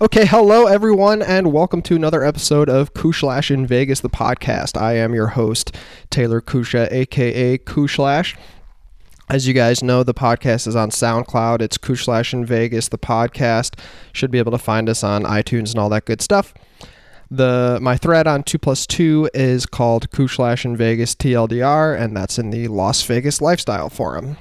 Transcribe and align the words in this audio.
Okay, 0.00 0.26
hello 0.26 0.66
everyone, 0.66 1.22
and 1.22 1.52
welcome 1.52 1.80
to 1.82 1.94
another 1.94 2.24
episode 2.24 2.68
of 2.68 2.94
Cushlash 2.94 3.48
in 3.48 3.64
Vegas, 3.64 4.00
the 4.00 4.10
podcast. 4.10 4.76
I 4.76 4.94
am 4.96 5.14
your 5.14 5.28
host, 5.28 5.76
Taylor 6.10 6.40
Kusha, 6.40 6.90
aka 6.90 7.58
Cushlash. 7.58 8.36
As 9.30 9.46
you 9.46 9.54
guys 9.54 9.84
know, 9.84 10.02
the 10.02 10.12
podcast 10.12 10.66
is 10.66 10.74
on 10.74 10.90
SoundCloud. 10.90 11.62
It's 11.62 11.78
Cushlash 11.78 12.32
in 12.32 12.44
Vegas, 12.44 12.88
the 12.88 12.98
podcast. 12.98 13.78
Should 14.12 14.32
be 14.32 14.40
able 14.40 14.50
to 14.50 14.58
find 14.58 14.88
us 14.88 15.04
on 15.04 15.22
iTunes 15.22 15.70
and 15.70 15.78
all 15.78 15.90
that 15.90 16.06
good 16.06 16.20
stuff. 16.20 16.52
The 17.30 17.78
my 17.80 17.96
thread 17.96 18.26
on 18.26 18.42
two 18.42 18.58
plus 18.58 18.88
two 18.88 19.30
is 19.32 19.64
called 19.64 20.10
Cushlash 20.10 20.64
in 20.64 20.76
Vegas 20.76 21.14
TLDR, 21.14 21.96
and 21.96 22.16
that's 22.16 22.36
in 22.36 22.50
the 22.50 22.66
Las 22.66 23.00
Vegas 23.04 23.40
Lifestyle 23.40 23.90
Forum. 23.90 24.38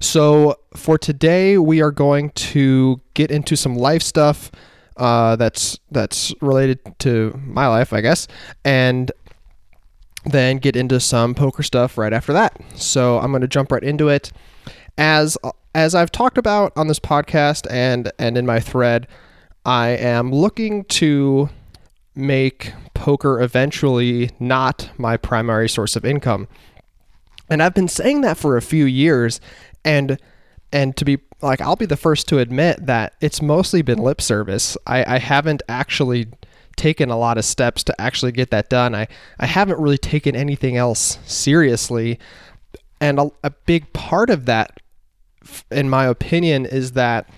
So 0.00 0.58
for 0.74 0.96
today, 0.96 1.58
we 1.58 1.82
are 1.82 1.90
going 1.90 2.30
to 2.30 3.02
get 3.12 3.30
into 3.30 3.54
some 3.54 3.76
life 3.76 4.02
stuff 4.02 4.50
uh, 4.96 5.36
that's 5.36 5.78
that's 5.90 6.34
related 6.40 6.80
to 7.00 7.38
my 7.44 7.66
life, 7.66 7.92
I 7.92 8.00
guess, 8.00 8.28
and 8.64 9.10
then 10.24 10.58
get 10.58 10.76
into 10.76 11.00
some 11.00 11.34
poker 11.34 11.62
stuff 11.62 11.98
right 11.98 12.12
after 12.12 12.32
that. 12.32 12.58
So 12.74 13.18
I'm 13.18 13.30
going 13.30 13.42
to 13.42 13.48
jump 13.48 13.72
right 13.72 13.82
into 13.82 14.08
it. 14.08 14.32
As 14.96 15.36
as 15.74 15.94
I've 15.94 16.12
talked 16.12 16.38
about 16.38 16.72
on 16.76 16.86
this 16.86 17.00
podcast 17.00 17.66
and 17.70 18.12
and 18.18 18.38
in 18.38 18.46
my 18.46 18.60
thread, 18.60 19.08
I 19.64 19.88
am 19.88 20.30
looking 20.30 20.84
to 20.84 21.50
make 22.14 22.72
poker 22.94 23.40
eventually 23.40 24.30
not 24.38 24.90
my 24.98 25.16
primary 25.16 25.68
source 25.68 25.96
of 25.96 26.04
income. 26.04 26.46
And 27.50 27.62
I've 27.62 27.74
been 27.74 27.88
saying 27.88 28.20
that 28.22 28.36
for 28.38 28.56
a 28.56 28.62
few 28.62 28.84
years 28.84 29.40
and 29.84 30.18
and 30.72 30.96
to 30.96 31.04
be 31.04 31.18
like 31.40 31.60
I'll 31.60 31.76
be 31.76 31.86
the 31.86 31.96
first 31.96 32.28
to 32.28 32.38
admit 32.38 32.86
that 32.86 33.14
it's 33.20 33.42
mostly 33.42 33.82
been 33.82 33.98
lip 33.98 34.20
service. 34.20 34.76
I, 34.86 35.16
I 35.16 35.18
haven't 35.18 35.62
actually 35.68 36.28
taken 36.76 37.10
a 37.10 37.16
lot 37.16 37.38
of 37.38 37.44
steps 37.44 37.84
to 37.84 38.00
actually 38.00 38.32
get 38.32 38.50
that 38.50 38.68
done. 38.68 38.94
I, 38.94 39.08
I 39.38 39.46
haven't 39.46 39.78
really 39.78 39.98
taken 39.98 40.34
anything 40.34 40.76
else 40.76 41.18
seriously. 41.24 42.18
And 43.00 43.18
a, 43.18 43.30
a 43.42 43.50
big 43.50 43.92
part 43.92 44.30
of 44.30 44.46
that, 44.46 44.80
in 45.70 45.88
my 45.88 46.06
opinion, 46.06 46.66
is 46.66 46.92
that 46.92 47.28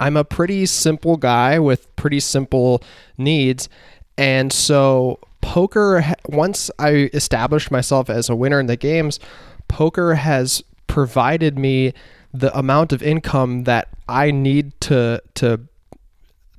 I'm 0.00 0.16
a 0.16 0.24
pretty 0.24 0.66
simple 0.66 1.16
guy 1.16 1.58
with 1.58 1.94
pretty 1.96 2.20
simple 2.20 2.82
needs. 3.18 3.68
And 4.16 4.52
so, 4.52 5.18
poker, 5.40 6.04
once 6.26 6.70
I 6.78 7.10
established 7.12 7.70
myself 7.70 8.10
as 8.10 8.28
a 8.28 8.36
winner 8.36 8.60
in 8.60 8.66
the 8.66 8.76
games, 8.76 9.20
poker 9.68 10.14
has 10.14 10.62
provided 10.92 11.58
me 11.58 11.94
the 12.34 12.54
amount 12.54 12.92
of 12.92 13.02
income 13.02 13.64
that 13.64 13.88
I 14.10 14.30
need 14.30 14.78
to 14.82 15.22
to 15.36 15.60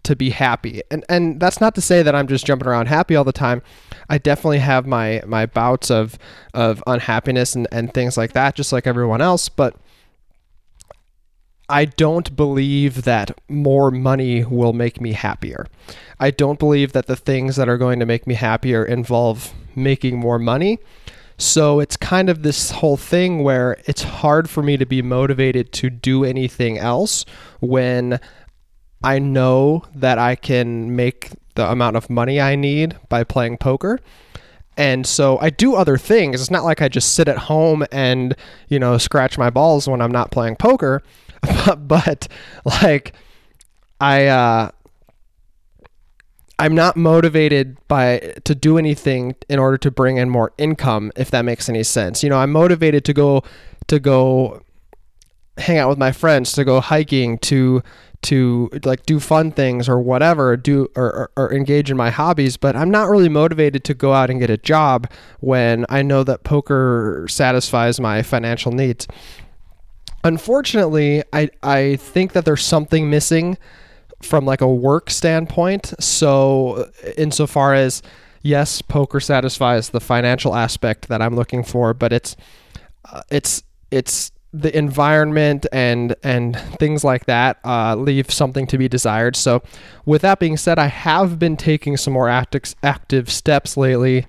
to 0.01 0.15
be 0.15 0.31
happy. 0.31 0.81
And 0.89 1.05
and 1.07 1.39
that's 1.39 1.61
not 1.61 1.75
to 1.75 1.81
say 1.81 2.01
that 2.01 2.15
I'm 2.15 2.27
just 2.27 2.43
jumping 2.43 2.67
around 2.67 2.87
happy 2.87 3.15
all 3.15 3.23
the 3.23 3.31
time. 3.31 3.61
I 4.09 4.17
definitely 4.17 4.57
have 4.57 4.87
my 4.87 5.21
my 5.27 5.45
bouts 5.45 5.91
of 5.91 6.17
of 6.55 6.83
unhappiness 6.87 7.53
and, 7.53 7.67
and 7.71 7.93
things 7.93 8.17
like 8.17 8.33
that, 8.33 8.55
just 8.55 8.73
like 8.73 8.87
everyone 8.87 9.21
else, 9.21 9.49
but 9.49 9.75
I 11.69 11.85
don't 11.85 12.35
believe 12.35 13.03
that 13.03 13.39
more 13.47 13.91
money 13.91 14.43
will 14.43 14.73
make 14.73 14.99
me 14.99 15.13
happier. 15.13 15.67
I 16.19 16.31
don't 16.31 16.57
believe 16.57 16.93
that 16.93 17.05
the 17.05 17.15
things 17.15 17.55
that 17.57 17.69
are 17.69 17.77
going 17.77 17.99
to 17.99 18.07
make 18.07 18.25
me 18.25 18.33
happier 18.33 18.83
involve 18.83 19.53
making 19.75 20.17
more 20.17 20.39
money. 20.39 20.79
So 21.43 21.81
it's 21.81 21.97
kind 21.97 22.29
of 22.29 22.41
this 22.41 22.71
whole 22.71 22.95
thing 22.95 23.43
where 23.43 23.75
it's 23.85 24.01
hard 24.01 24.49
for 24.49 24.63
me 24.63 24.77
to 24.77 24.85
be 24.85 25.01
motivated 25.01 25.73
to 25.73 25.89
do 25.89 26.23
anything 26.23 26.77
else 26.77 27.25
when 27.59 28.21
I 29.03 29.19
know 29.19 29.83
that 29.93 30.17
I 30.17 30.35
can 30.35 30.95
make 30.95 31.31
the 31.55 31.69
amount 31.69 31.97
of 31.97 32.09
money 32.09 32.39
I 32.39 32.55
need 32.55 32.95
by 33.09 33.25
playing 33.25 33.57
poker. 33.57 33.99
And 34.77 35.05
so 35.05 35.37
I 35.39 35.49
do 35.49 35.75
other 35.75 35.97
things. 35.97 36.39
It's 36.39 36.49
not 36.49 36.63
like 36.63 36.81
I 36.81 36.87
just 36.87 37.13
sit 37.13 37.27
at 37.27 37.37
home 37.37 37.85
and, 37.91 38.37
you 38.69 38.79
know, 38.79 38.97
scratch 38.97 39.37
my 39.37 39.49
balls 39.49 39.85
when 39.85 39.99
I'm 39.99 40.13
not 40.13 40.31
playing 40.31 40.55
poker. 40.55 41.03
but, 41.77 42.29
like 42.81 43.11
I 43.99 44.27
uh 44.27 44.71
I'm 46.59 46.75
not 46.75 46.95
motivated 46.95 47.77
by 47.87 48.35
to 48.43 48.55
do 48.55 48.77
anything 48.77 49.35
in 49.49 49.59
order 49.59 49.77
to 49.79 49.91
bring 49.91 50.17
in 50.17 50.29
more 50.29 50.53
income 50.57 51.11
if 51.15 51.31
that 51.31 51.43
makes 51.43 51.67
any 51.67 51.83
sense. 51.83 52.23
You 52.23 52.29
know, 52.29 52.37
I'm 52.37 52.51
motivated 52.51 53.05
to 53.05 53.13
go 53.13 53.43
to 53.87 53.99
go 53.99 54.61
hang 55.57 55.77
out 55.77 55.89
with 55.89 55.97
my 55.97 56.11
friends, 56.11 56.51
to 56.53 56.63
go 56.63 56.79
hiking, 56.79 57.37
to 57.39 57.83
to 58.23 58.69
like 58.85 59.05
do 59.05 59.19
fun 59.19 59.51
things 59.51 59.89
or 59.89 59.99
whatever, 59.99 60.55
do 60.55 60.87
or, 60.95 61.13
or, 61.13 61.31
or, 61.35 61.53
engage 61.53 61.91
in 61.91 61.97
my 61.97 62.09
hobbies, 62.09 62.55
but 62.55 62.73
I'm 62.73 62.89
not 62.89 63.09
really 63.09 63.27
motivated 63.27 63.83
to 63.83 63.93
go 63.93 64.13
out 64.13 64.29
and 64.29 64.39
get 64.39 64.49
a 64.49 64.55
job 64.55 65.11
when 65.41 65.85
I 65.89 66.03
know 66.03 66.23
that 66.23 66.45
poker 66.45 67.25
satisfies 67.29 67.99
my 67.99 68.21
financial 68.21 68.71
needs. 68.71 69.07
Unfortunately, 70.23 71.23
I 71.33 71.49
I 71.61 71.97
think 71.97 72.31
that 72.31 72.45
there's 72.45 72.63
something 72.63 73.09
missing 73.09 73.57
from 74.25 74.45
like 74.45 74.61
a 74.61 74.67
work 74.67 75.09
standpoint. 75.09 75.93
So, 75.99 76.91
insofar 77.17 77.73
as 77.73 78.01
yes, 78.41 78.81
poker 78.81 79.19
satisfies 79.19 79.89
the 79.89 79.99
financial 79.99 80.55
aspect 80.55 81.07
that 81.07 81.21
I'm 81.21 81.35
looking 81.35 81.63
for, 81.63 81.93
but 81.93 82.13
it's 82.13 82.35
uh, 83.11 83.21
it's 83.29 83.63
it's 83.91 84.31
the 84.53 84.75
environment 84.77 85.65
and 85.71 86.15
and 86.23 86.55
things 86.77 87.03
like 87.03 87.25
that 87.25 87.57
uh, 87.65 87.95
leave 87.95 88.31
something 88.31 88.67
to 88.67 88.77
be 88.77 88.87
desired. 88.87 89.35
So, 89.35 89.63
with 90.05 90.21
that 90.21 90.39
being 90.39 90.57
said, 90.57 90.77
I 90.77 90.87
have 90.87 91.39
been 91.39 91.57
taking 91.57 91.97
some 91.97 92.13
more 92.13 92.29
active 92.29 92.75
active 92.83 93.31
steps 93.31 93.75
lately 93.75 94.27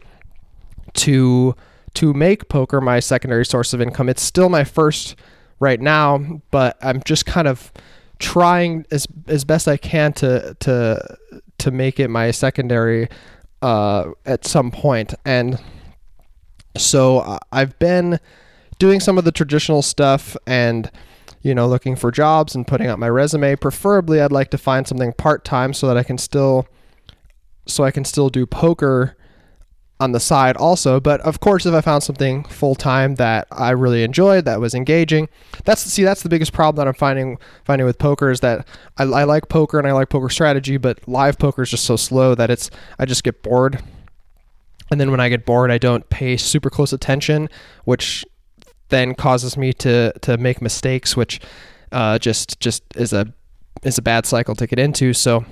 to 0.94 1.54
to 1.94 2.12
make 2.12 2.48
poker 2.48 2.80
my 2.80 3.00
secondary 3.00 3.44
source 3.44 3.72
of 3.72 3.80
income. 3.80 4.08
It's 4.08 4.22
still 4.22 4.48
my 4.48 4.64
first 4.64 5.14
right 5.60 5.80
now, 5.80 6.40
but 6.50 6.76
I'm 6.82 7.02
just 7.04 7.26
kind 7.26 7.46
of 7.46 7.72
trying 8.18 8.86
as 8.90 9.06
as 9.26 9.44
best 9.44 9.68
I 9.68 9.76
can 9.76 10.12
to 10.14 10.56
to 10.60 11.16
to 11.58 11.70
make 11.70 12.00
it 12.00 12.08
my 12.08 12.30
secondary 12.30 13.08
uh, 13.62 14.10
at 14.26 14.46
some 14.46 14.70
point. 14.70 15.14
And 15.24 15.58
so 16.76 17.20
uh, 17.20 17.38
I've 17.52 17.78
been 17.78 18.18
doing 18.78 19.00
some 19.00 19.18
of 19.18 19.24
the 19.24 19.32
traditional 19.32 19.82
stuff 19.82 20.36
and 20.46 20.90
you 21.42 21.54
know 21.54 21.66
looking 21.66 21.96
for 21.96 22.10
jobs 22.10 22.54
and 22.54 22.66
putting 22.66 22.86
out 22.86 22.98
my 22.98 23.08
resume. 23.08 23.56
Preferably, 23.56 24.20
I'd 24.20 24.32
like 24.32 24.50
to 24.50 24.58
find 24.58 24.86
something 24.86 25.12
part 25.12 25.44
time 25.44 25.72
so 25.72 25.86
that 25.86 25.96
I 25.96 26.02
can 26.02 26.18
still 26.18 26.66
so 27.66 27.84
I 27.84 27.90
can 27.90 28.04
still 28.04 28.28
do 28.28 28.46
poker 28.46 29.16
on 30.00 30.12
the 30.12 30.20
side 30.20 30.56
also. 30.56 31.00
But 31.00 31.20
of 31.20 31.40
course, 31.40 31.66
if 31.66 31.74
I 31.74 31.80
found 31.80 32.02
something 32.02 32.44
full 32.44 32.74
time 32.74 33.14
that 33.16 33.46
I 33.50 33.70
really 33.70 34.02
enjoyed, 34.02 34.44
that 34.44 34.60
was 34.60 34.74
engaging, 34.74 35.28
that's 35.64 35.82
see 35.82 36.02
that's 36.04 36.22
the 36.22 36.28
biggest 36.28 36.52
problem 36.52 36.76
that 36.82 36.88
I'm 36.88 36.94
finding 36.94 37.38
finding 37.64 37.86
with 37.86 37.98
poker 37.98 38.30
is 38.30 38.40
that 38.40 38.66
I, 38.98 39.04
I 39.04 39.24
like 39.24 39.48
poker 39.48 39.78
and 39.78 39.86
I 39.86 39.92
like 39.92 40.08
poker 40.08 40.28
strategy, 40.28 40.76
but 40.76 41.06
live 41.08 41.38
poker 41.38 41.62
is 41.62 41.70
just 41.70 41.84
so 41.84 41.96
slow 41.96 42.34
that 42.34 42.50
it's 42.50 42.70
I 42.98 43.04
just 43.04 43.24
get 43.24 43.42
bored. 43.42 43.82
And 44.90 45.00
then 45.00 45.10
when 45.10 45.20
I 45.20 45.28
get 45.28 45.46
bored, 45.46 45.70
I 45.70 45.78
don't 45.78 46.08
pay 46.10 46.36
super 46.36 46.70
close 46.70 46.92
attention, 46.92 47.48
which 47.84 48.24
then 48.88 49.14
causes 49.14 49.56
me 49.56 49.72
to 49.74 50.12
to 50.20 50.36
make 50.36 50.60
mistakes, 50.60 51.16
which 51.16 51.40
uh, 51.92 52.18
just 52.18 52.60
just 52.60 52.82
is 52.96 53.12
a 53.12 53.32
is 53.82 53.98
a 53.98 54.02
bad 54.02 54.26
cycle 54.26 54.54
to 54.56 54.66
get 54.66 54.78
into. 54.78 55.12
So 55.12 55.44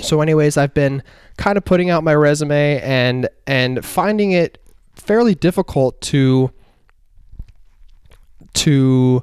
so, 0.00 0.20
anyways, 0.20 0.56
I've 0.56 0.74
been 0.74 1.02
kind 1.38 1.56
of 1.56 1.64
putting 1.64 1.90
out 1.90 2.04
my 2.04 2.14
resume 2.14 2.80
and 2.82 3.28
and 3.46 3.84
finding 3.84 4.32
it 4.32 4.58
fairly 4.94 5.34
difficult 5.34 6.00
to 6.02 6.50
to 8.54 9.22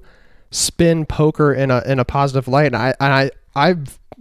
spin 0.52 1.06
poker 1.06 1.54
in 1.54 1.72
a 1.72 1.82
in 1.86 2.00
a 2.00 2.06
positive 2.06 2.48
light. 2.48 2.68
And 2.68 2.76
I 2.76 2.94
and 3.00 3.14
I 3.14 3.32
I 3.56 3.76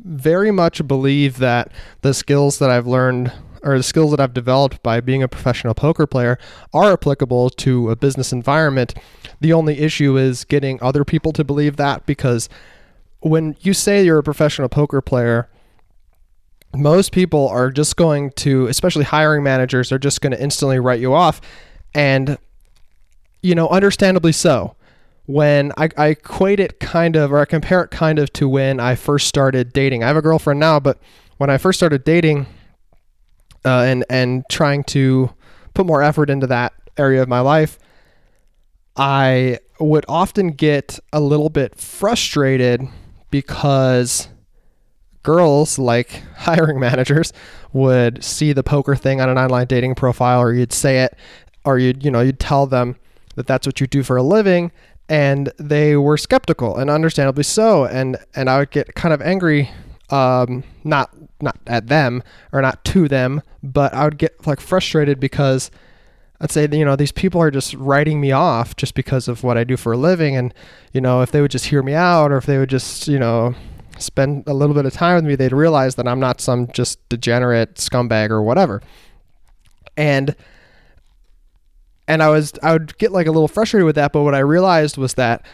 very 0.05 0.51
much 0.51 0.87
believe 0.87 1.39
that 1.39 1.72
the 2.03 2.13
skills 2.13 2.59
that 2.59 2.71
I've 2.71 2.87
learned 2.87 3.33
or 3.63 3.77
the 3.77 3.83
skills 3.83 4.10
that 4.10 4.21
I've 4.21 4.34
developed 4.34 4.83
by 4.83 5.01
being 5.01 5.22
a 5.22 5.28
professional 5.28 5.72
poker 5.72 6.07
player 6.07 6.37
are 6.75 6.93
applicable 6.93 7.51
to 7.51 7.91
a 7.91 7.97
business 7.97 8.33
environment. 8.33 8.95
The 9.41 9.53
only 9.53 9.78
issue 9.78 10.16
is 10.16 10.45
getting 10.45 10.83
other 10.83 11.05
people 11.05 11.33
to 11.34 11.45
believe 11.45 11.77
that 11.77 12.05
because 12.05 12.48
when 13.21 13.57
you 13.60 13.72
say 13.72 14.05
you're 14.05 14.19
a 14.19 14.22
professional 14.22 14.69
poker 14.69 15.01
player, 15.01 15.48
most 16.74 17.13
people 17.13 17.48
are 17.48 17.71
just 17.71 17.97
going 17.97 18.30
to, 18.33 18.66
especially 18.66 19.04
hiring 19.04 19.42
managers, 19.42 19.92
are 19.92 19.98
just 19.98 20.21
going 20.21 20.33
to 20.33 20.42
instantly 20.42 20.78
write 20.78 21.01
you 21.01 21.15
off. 21.15 21.41
And, 21.95 22.39
you 23.42 23.54
know, 23.54 23.69
understandably 23.69 24.33
so. 24.33 24.77
When 25.27 25.72
I, 25.77 25.89
I 25.97 26.07
equate 26.09 26.59
it 26.59 26.80
kind 26.80 27.15
of, 27.15 27.33
or 27.33 27.39
I 27.39 27.45
compare 27.45 27.84
it 27.84 27.91
kind 27.91 28.19
of 28.19 28.33
to 28.34 28.48
when 28.48 28.80
I 28.80 28.97
first 28.97 29.28
started 29.28 29.72
dating. 29.72 30.03
I 30.03 30.09
have 30.09 30.16
a 30.16 30.22
girlfriend 30.22 30.59
now, 30.59 30.80
but 30.80 30.98
when 31.36 31.48
I 31.48 31.59
first 31.59 31.78
started 31.78 32.04
dating 32.04 32.47
uh, 33.65 33.83
and, 33.83 34.04
and 34.10 34.45
trying 34.51 34.83
to 34.84 35.30
put 35.74 35.86
more 35.86 36.03
effort 36.03 36.28
into 36.28 36.47
that 36.48 36.72
area 36.97 37.22
of 37.22 37.28
my 37.28 37.41
life, 37.41 37.78
I 38.97 39.59
would 39.78 40.04
often 40.09 40.48
get 40.48 40.98
a 41.13 41.21
little 41.21 41.48
bit 41.48 41.78
frustrated 41.78 42.83
because 43.30 44.28
girls 45.22 45.78
like 45.78 46.22
hiring 46.36 46.80
managers 46.80 47.33
would 47.72 48.22
see 48.22 48.53
the 48.53 48.63
poker 48.63 48.97
thing 48.97 49.21
on 49.21 49.28
an 49.28 49.39
online 49.39 49.66
dating 49.66 49.95
profile 49.95 50.41
or 50.41 50.53
you'd 50.53 50.72
say 50.72 51.01
it 51.01 51.16
or 51.65 51.78
you'd 51.78 52.04
you 52.04 52.10
know 52.10 52.21
you'd 52.21 52.41
tell 52.41 52.66
them 52.66 52.97
that 53.36 53.47
that's 53.47 53.66
what 53.66 53.80
you 53.80 53.86
do 53.86 54.03
for 54.03 54.16
a 54.16 54.22
living 54.22 54.71
and 55.09 55.53
they 55.59 55.97
were 55.97 56.16
skeptical 56.16 56.77
and 56.77 56.91
understandably 56.91 57.42
so 57.42 57.84
and 57.84 58.16
and 58.34 58.48
I 58.48 58.59
would 58.59 58.71
get 58.71 58.95
kind 58.95 59.13
of 59.13 59.21
angry 59.22 59.71
um, 60.10 60.65
not 60.84 61.10
not 61.41 61.59
at 61.66 61.89
them 61.89 62.22
or 62.53 62.60
not 62.60 62.84
to 62.86 63.09
them 63.09 63.42
but 63.63 63.95
I 63.95 64.04
would 64.04 64.19
get 64.19 64.47
like 64.47 64.60
frustrated 64.60 65.19
because 65.19 65.71
I'd 66.41 66.51
say 66.51 66.69
you 66.71 66.84
know 66.84 66.97
these 66.97 67.13
people 67.13 67.41
are 67.41 67.51
just 67.51 67.74
writing 67.74 68.21
me 68.21 68.33
off 68.33 68.77
just 68.77 68.95
because 68.95 69.28
of 69.28 69.42
what 69.45 69.57
I 69.57 69.65
do 69.65 69.77
for 69.77 69.92
a 69.92 69.97
living 69.97 70.36
and 70.36 70.53
you 70.92 71.01
know 71.01 71.22
if 71.22 71.30
they 71.30 71.41
would 71.41 71.51
just 71.51 71.66
hear 71.66 71.83
me 71.83 71.95
out 71.95 72.33
or 72.33 72.36
if 72.36 72.47
they 72.47 72.59
would 72.59 72.71
just 72.71 73.09
you 73.09 73.19
know 73.19 73.54
spend 74.03 74.45
a 74.47 74.54
little 74.54 74.75
bit 74.75 74.87
of 74.87 74.93
time 74.93 75.16
with 75.16 75.25
me 75.25 75.34
they'd 75.37 75.53
realize 75.53 75.95
that 75.97 76.07
I'm 76.07 76.21
not 76.21 76.41
some 76.41 76.66
just 76.69 77.07
degenerate 77.09 77.77
scumbag 77.77 78.31
or 78.31 78.43
whatever. 78.43 78.83
And 79.97 80.34
and 82.09 82.22
I 82.22 82.28
was 82.28 82.53
I 82.63 82.72
would 82.72 82.97
get 82.99 83.13
like 83.13 83.27
a 83.27 83.33
little 83.33 83.49
frustrated 83.49 83.87
with 83.87 83.97
that 83.97 84.13
but 84.13 84.22
what 84.22 84.34
I 84.34 84.41
realized 84.41 84.97
was 84.99 85.15
that 85.15 85.45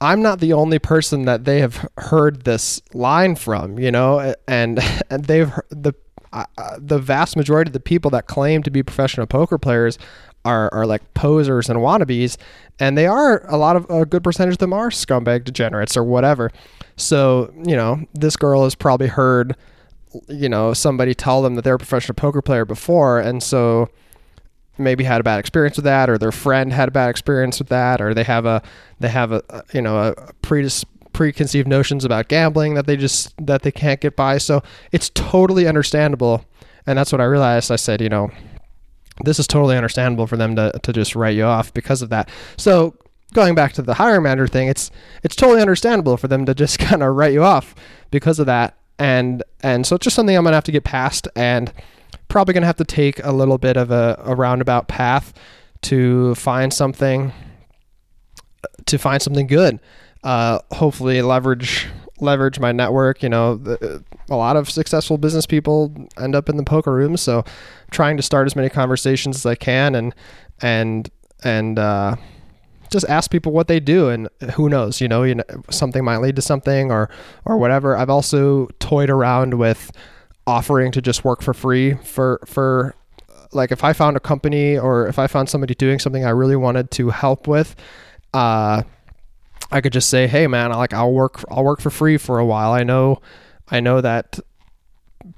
I'm 0.00 0.22
not 0.22 0.38
the 0.40 0.52
only 0.52 0.78
person 0.78 1.24
that 1.24 1.44
they 1.44 1.60
have 1.60 1.88
heard 1.98 2.44
this 2.44 2.80
line 2.94 3.36
from 3.36 3.78
you 3.78 3.90
know 3.90 4.34
and 4.46 4.80
and 5.10 5.24
they've 5.24 5.52
the 5.70 5.94
uh, 6.32 6.44
the 6.76 6.98
vast 6.98 7.36
majority 7.36 7.70
of 7.70 7.72
the 7.72 7.80
people 7.80 8.10
that 8.10 8.26
claim 8.26 8.62
to 8.62 8.70
be 8.70 8.82
professional 8.82 9.26
poker 9.26 9.56
players 9.56 9.98
are, 10.44 10.72
are 10.72 10.86
like 10.86 11.14
posers 11.14 11.68
and 11.68 11.78
wannabes 11.78 12.36
and 12.78 12.96
they 12.96 13.06
are 13.06 13.44
a 13.50 13.56
lot 13.56 13.76
of 13.76 13.88
a 13.90 14.06
good 14.06 14.22
percentage 14.22 14.54
of 14.54 14.58
them 14.58 14.72
are 14.72 14.90
scumbag 14.90 15.44
degenerates 15.44 15.96
or 15.96 16.04
whatever 16.04 16.50
so 16.98 17.52
you 17.64 17.76
know 17.76 18.04
this 18.12 18.36
girl 18.36 18.64
has 18.64 18.74
probably 18.74 19.06
heard 19.06 19.56
you 20.28 20.48
know 20.48 20.74
somebody 20.74 21.14
tell 21.14 21.42
them 21.42 21.54
that 21.54 21.62
they're 21.62 21.74
a 21.74 21.78
professional 21.78 22.14
poker 22.14 22.42
player 22.42 22.64
before 22.64 23.18
and 23.18 23.42
so 23.42 23.88
maybe 24.76 25.04
had 25.04 25.20
a 25.20 25.24
bad 25.24 25.40
experience 25.40 25.76
with 25.76 25.84
that 25.84 26.08
or 26.08 26.18
their 26.18 26.32
friend 26.32 26.72
had 26.72 26.88
a 26.88 26.92
bad 26.92 27.10
experience 27.10 27.58
with 27.58 27.68
that 27.68 28.00
or 28.00 28.14
they 28.14 28.22
have 28.24 28.46
a 28.46 28.62
they 29.00 29.08
have 29.08 29.32
a, 29.32 29.42
you 29.72 29.82
know 29.82 29.98
a 29.98 30.14
predis- 30.42 30.84
preconceived 31.18 31.66
notions 31.66 32.04
about 32.04 32.28
gambling 32.28 32.74
that 32.74 32.86
they 32.86 32.96
just 32.96 33.34
that 33.44 33.62
they 33.62 33.72
can't 33.72 34.00
get 34.00 34.14
by. 34.14 34.38
So 34.38 34.62
it's 34.92 35.10
totally 35.10 35.66
understandable. 35.66 36.44
And 36.86 36.96
that's 36.96 37.10
what 37.10 37.20
i 37.20 37.24
realized. 37.24 37.72
I 37.72 37.76
said 37.76 38.00
you 38.00 38.08
know 38.08 38.30
this 39.24 39.40
is 39.40 39.48
totally 39.48 39.76
understandable 39.76 40.28
for 40.28 40.36
them 40.36 40.54
to, 40.54 40.70
to 40.80 40.92
just 40.92 41.16
write 41.16 41.34
you 41.34 41.42
off 41.42 41.74
because 41.74 42.02
of 42.02 42.10
that. 42.10 42.30
So 42.56 42.94
going 43.34 43.54
back 43.54 43.72
to 43.72 43.82
the 43.82 43.94
hiring 43.94 44.22
manager 44.22 44.46
thing 44.46 44.68
it's 44.68 44.90
it's 45.22 45.36
totally 45.36 45.60
understandable 45.60 46.16
for 46.16 46.28
them 46.28 46.46
to 46.46 46.54
just 46.54 46.78
kind 46.78 47.02
of 47.02 47.14
write 47.14 47.32
you 47.32 47.42
off 47.42 47.74
because 48.10 48.38
of 48.38 48.46
that 48.46 48.76
and 48.98 49.42
and 49.62 49.86
so 49.86 49.96
it's 49.96 50.04
just 50.04 50.16
something 50.16 50.36
i'm 50.36 50.44
gonna 50.44 50.56
have 50.56 50.64
to 50.64 50.72
get 50.72 50.84
past 50.84 51.28
and 51.36 51.72
probably 52.28 52.54
to 52.54 52.64
have 52.64 52.76
to 52.76 52.84
take 52.84 53.24
a 53.24 53.32
little 53.32 53.58
bit 53.58 53.76
of 53.76 53.90
a, 53.90 54.20
a 54.24 54.34
roundabout 54.34 54.88
path 54.88 55.32
to 55.82 56.34
find 56.34 56.72
something 56.72 57.32
to 58.86 58.98
find 58.98 59.22
something 59.22 59.46
good. 59.46 59.80
Uh, 60.24 60.58
hopefully, 60.72 61.22
leverage 61.22 61.86
leverage 62.20 62.58
my 62.58 62.72
network. 62.72 63.22
You 63.22 63.28
know, 63.28 63.56
the, 63.56 64.04
a 64.28 64.36
lot 64.36 64.56
of 64.56 64.68
successful 64.68 65.18
business 65.18 65.46
people 65.46 66.08
end 66.18 66.34
up 66.34 66.48
in 66.48 66.56
the 66.56 66.64
poker 66.64 66.92
room, 66.92 67.16
so 67.16 67.38
I'm 67.38 67.44
trying 67.90 68.16
to 68.16 68.22
start 68.22 68.46
as 68.46 68.56
many 68.56 68.68
conversations 68.68 69.36
as 69.36 69.46
I 69.46 69.54
can, 69.54 69.94
and 69.94 70.14
and 70.60 71.10
and 71.44 71.78
uh, 71.78 72.16
just 72.90 73.08
ask 73.08 73.30
people 73.30 73.52
what 73.52 73.68
they 73.68 73.80
do, 73.80 74.08
and 74.08 74.28
who 74.54 74.68
knows, 74.68 75.00
you 75.00 75.08
know, 75.08 75.22
you 75.22 75.36
know, 75.36 75.44
something 75.70 76.04
might 76.04 76.18
lead 76.18 76.36
to 76.36 76.42
something, 76.42 76.90
or 76.90 77.10
or 77.44 77.56
whatever. 77.58 77.96
I've 77.96 78.10
also 78.10 78.68
toyed 78.78 79.10
around 79.10 79.54
with 79.54 79.90
offering 80.46 80.90
to 80.92 81.02
just 81.02 81.24
work 81.24 81.42
for 81.42 81.52
free 81.52 81.94
for 81.94 82.40
for 82.46 82.94
like 83.52 83.70
if 83.70 83.84
I 83.84 83.92
found 83.92 84.16
a 84.16 84.20
company 84.20 84.78
or 84.78 85.06
if 85.06 85.18
I 85.18 85.26
found 85.26 85.48
somebody 85.48 85.74
doing 85.74 85.98
something 85.98 86.24
I 86.24 86.30
really 86.30 86.56
wanted 86.56 86.90
to 86.92 87.10
help 87.10 87.46
with, 87.46 87.76
uh, 88.34 88.82
I 89.70 89.80
could 89.80 89.92
just 89.92 90.08
say, 90.08 90.26
"Hey, 90.26 90.46
man, 90.46 90.72
like 90.72 90.92
I'll 90.94 91.12
work 91.12 91.44
I'll 91.50 91.64
work 91.64 91.80
for 91.80 91.90
free 91.90 92.16
for 92.16 92.38
a 92.38 92.44
while." 92.46 92.72
I 92.72 92.82
know 92.82 93.20
I 93.70 93.80
know 93.80 94.00
that 94.00 94.38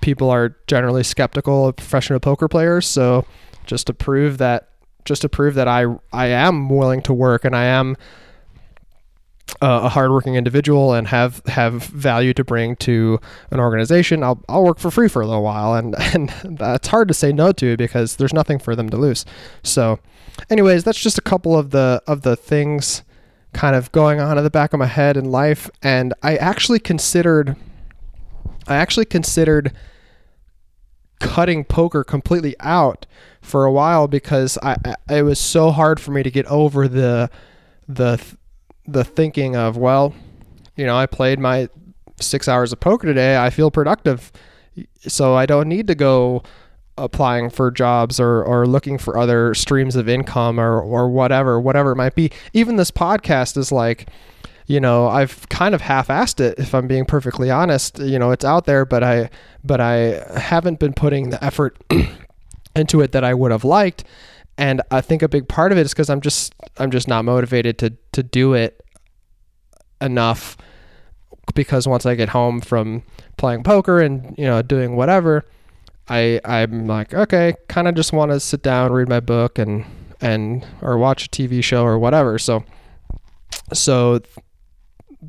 people 0.00 0.31
are 0.31 0.56
generally 0.67 1.02
skeptical 1.02 1.69
of 1.69 1.76
professional 1.76 2.20
poker 2.20 2.49
players, 2.49 2.87
so 2.87 3.25
just 3.67 3.87
to 3.88 3.94
prove 3.94 4.38
that 4.38 4.70
just 5.05 5.23
to 5.23 5.29
prove 5.29 5.55
that 5.55 5.69
I 5.69 5.87
I 6.12 6.26
am 6.26 6.69
willing 6.69 7.02
to 7.02 7.12
work 7.12 7.44
and 7.44 7.55
I 7.55 7.64
am 7.64 7.97
uh, 9.62 9.81
a 9.85 9.88
hardworking 9.88 10.37
individual 10.37 10.94
and 10.94 11.08
have 11.08 11.43
have 11.47 11.85
value 11.85 12.32
to 12.35 12.44
bring 12.44 12.76
to 12.76 13.20
an 13.50 13.61
organization, 13.61 14.23
I'll 14.23 14.43
I'll 14.49 14.64
work 14.64 14.79
for 14.79 14.91
free 14.91 15.08
for 15.08 15.23
a 15.23 15.26
little 15.26 15.43
while, 15.43 15.75
and 15.75 15.94
and 16.14 16.31
that's 16.58 16.88
hard 16.88 17.08
to 17.08 17.14
say 17.14 17.32
no 17.32 17.52
to 17.52 17.76
because 17.76 18.17
there's 18.17 18.32
nothing 18.32 18.58
for 18.58 18.75
them 18.75 18.88
to 18.91 18.97
lose. 18.97 19.25
So, 19.62 19.99
anyways, 20.49 20.85
that's 20.85 21.00
just 21.00 21.19
a 21.19 21.23
couple 21.23 21.58
of 21.58 21.70
the 21.70 22.02
of 22.06 22.23
the 22.23 22.37
things 22.37 23.02
kind 23.52 23.75
of 23.75 23.91
going 23.93 24.20
on 24.20 24.38
in 24.38 24.44
the 24.44 24.50
back 24.50 24.73
of 24.73 24.79
my 24.79 24.87
head 24.87 25.17
in 25.17 25.25
life, 25.26 25.70
and 25.82 26.14
I 26.23 26.37
actually 26.37 26.79
considered, 26.79 27.56
I 28.67 28.76
actually 28.76 29.06
considered 29.06 29.73
cutting 31.19 31.64
poker 31.64 32.02
completely 32.02 32.55
out 32.61 33.06
for 33.50 33.64
a 33.64 33.73
while 33.73 34.08
because 34.08 34.56
I, 34.62 34.76
I 35.08 35.17
it 35.17 35.23
was 35.23 35.38
so 35.38 35.70
hard 35.70 36.00
for 36.00 36.12
me 36.12 36.23
to 36.23 36.31
get 36.31 36.47
over 36.47 36.88
the 36.88 37.31
the 37.88 38.23
the 38.87 39.05
thinking 39.05 39.56
of, 39.56 39.76
well, 39.76 40.14
you 40.76 40.87
know, 40.87 40.97
I 40.97 41.06
played 41.06 41.38
my 41.38 41.69
six 42.20 42.49
hours 42.49 42.73
of 42.73 42.81
poker 42.81 43.06
today. 43.06 43.37
I 43.37 43.50
feel 43.50 43.70
productive. 43.70 44.32
So 45.06 45.35
I 45.35 45.47
don't 45.47 45.69
need 45.69 45.87
to 45.88 45.94
go 45.94 46.43
applying 46.99 47.50
for 47.50 47.70
jobs 47.70 48.20
or, 48.20 48.43
or 48.43 48.67
looking 48.67 48.99
for 48.99 49.17
other 49.17 49.55
streams 49.55 49.97
of 49.97 50.08
income 50.08 50.61
or, 50.61 50.81
or 50.81 51.08
whatever, 51.08 51.61
whatever 51.61 51.93
it 51.93 51.97
might 51.97 52.14
be. 52.14 52.31
Even 52.52 52.76
this 52.76 52.91
podcast 52.91 53.56
is 53.56 53.73
like, 53.73 54.08
you 54.67 54.81
know, 54.81 55.08
I've 55.08 55.49
kind 55.49 55.75
of 55.75 55.81
half-assed 55.81 56.41
it 56.41 56.58
if 56.58 56.75
I'm 56.75 56.87
being 56.87 57.05
perfectly 57.05 57.50
honest. 57.50 57.99
You 57.99 58.19
know, 58.19 58.31
it's 58.31 58.44
out 58.44 58.67
there, 58.67 58.85
but 58.85 59.02
I 59.02 59.31
but 59.64 59.81
I 59.81 60.23
haven't 60.38 60.79
been 60.79 60.93
putting 60.93 61.31
the 61.31 61.43
effort 61.44 61.76
into 62.77 63.01
it 63.01 63.13
that 63.13 63.25
I 63.25 63.35
would 63.35 63.51
have 63.51 63.65
liked 63.65 64.05
and 64.61 64.83
I 64.91 65.01
think 65.01 65.23
a 65.23 65.29
big 65.29 65.49
part 65.49 65.73
of 65.73 65.79
it 65.79 65.87
is 65.87 65.93
because 65.93 66.11
I'm 66.11 66.21
just 66.21 66.55
I'm 66.77 66.91
just 66.91 67.09
not 67.09 67.25
motivated 67.25 67.79
to 67.79 67.97
to 68.13 68.23
do 68.23 68.53
it 68.53 68.85
enough 70.03 70.59
because 71.55 71.89
once 71.89 72.05
I 72.05 72.15
get 72.15 72.29
home 72.29 72.61
from 72.61 73.03
playing 73.39 73.63
poker 73.63 74.01
and 74.01 74.35
you 74.37 74.45
know 74.45 74.61
doing 74.61 74.97
whatever, 74.97 75.47
I 76.11 76.41
I'm 76.45 76.87
like 76.87 77.15
okay, 77.15 77.55
kind 77.69 77.89
of 77.89 77.95
just 77.95 78.12
want 78.12 78.33
to 78.33 78.39
sit 78.39 78.62
down, 78.62 78.93
read 78.93 79.09
my 79.09 79.21
book, 79.21 79.59
and 79.59 79.87
and 80.21 80.67
or 80.83 80.99
watch 80.99 81.25
a 81.25 81.29
TV 81.31 81.65
show 81.65 81.83
or 81.83 81.99
whatever. 81.99 82.39
So 82.39 82.62
so 83.73 84.21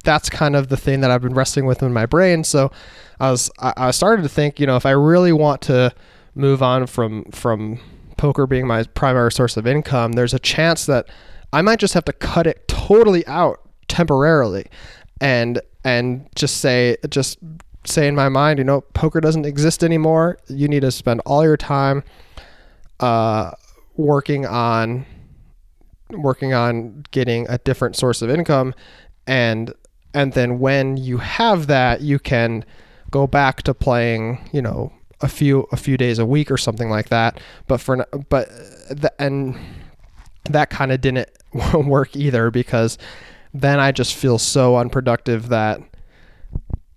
that's 0.03 0.29
kind 0.29 0.57
of 0.57 0.67
the 0.67 0.77
thing 0.77 0.99
that 1.01 1.09
I've 1.09 1.21
been 1.21 1.33
wrestling 1.33 1.65
with 1.65 1.81
in 1.81 1.93
my 1.93 2.05
brain. 2.05 2.43
So 2.43 2.69
I 3.17 3.31
was 3.31 3.49
I, 3.59 3.91
started 3.91 4.23
to 4.23 4.29
think, 4.29 4.59
you 4.59 4.65
know, 4.65 4.75
if 4.75 4.85
I 4.85 4.91
really 4.91 5.31
want 5.31 5.61
to 5.63 5.93
move 6.35 6.63
on 6.63 6.87
from 6.87 7.25
from 7.25 7.79
poker 8.17 8.45
being 8.45 8.67
my 8.67 8.83
primary 8.83 9.31
source 9.31 9.57
of 9.57 9.65
income, 9.65 10.13
there's 10.13 10.33
a 10.33 10.39
chance 10.39 10.85
that 10.85 11.09
I 11.53 11.61
might 11.61 11.79
just 11.79 11.93
have 11.93 12.05
to 12.05 12.13
cut 12.13 12.47
it 12.47 12.67
totally 12.67 13.25
out 13.27 13.61
temporarily 13.87 14.67
and 15.19 15.61
and 15.83 16.27
just 16.35 16.57
say 16.57 16.97
just 17.09 17.39
say 17.85 18.07
in 18.07 18.15
my 18.15 18.29
mind, 18.29 18.59
you 18.59 18.63
know, 18.63 18.81
poker 18.81 19.19
doesn't 19.19 19.45
exist 19.45 19.83
anymore. 19.83 20.37
You 20.47 20.67
need 20.67 20.81
to 20.81 20.91
spend 20.91 21.21
all 21.25 21.43
your 21.43 21.57
time 21.57 22.03
uh, 22.99 23.51
working 23.95 24.45
on 24.45 25.05
working 26.11 26.53
on 26.53 27.03
getting 27.11 27.47
a 27.49 27.57
different 27.59 27.95
source 27.95 28.21
of 28.21 28.29
income 28.29 28.73
and 29.27 29.73
and 30.13 30.33
then 30.33 30.59
when 30.59 30.97
you 30.97 31.17
have 31.19 31.67
that 31.67 32.01
you 32.01 32.19
can 32.19 32.65
go 33.11 33.25
back 33.25 33.61
to 33.63 33.73
playing 33.73 34.37
you 34.51 34.61
know 34.61 34.91
a 35.21 35.27
few 35.27 35.67
a 35.71 35.77
few 35.77 35.97
days 35.97 36.19
a 36.19 36.25
week 36.25 36.51
or 36.51 36.57
something 36.57 36.89
like 36.89 37.09
that. 37.09 37.39
But 37.67 37.79
for 37.79 38.05
but 38.29 38.49
the, 38.89 39.11
and 39.19 39.57
that 40.49 40.69
kind 40.69 40.91
of 40.91 41.01
didn't 41.01 41.29
work 41.73 42.15
either 42.15 42.51
because 42.51 42.97
then 43.53 43.79
I 43.79 43.91
just 43.91 44.15
feel 44.15 44.37
so 44.37 44.77
unproductive 44.77 45.49
that 45.49 45.81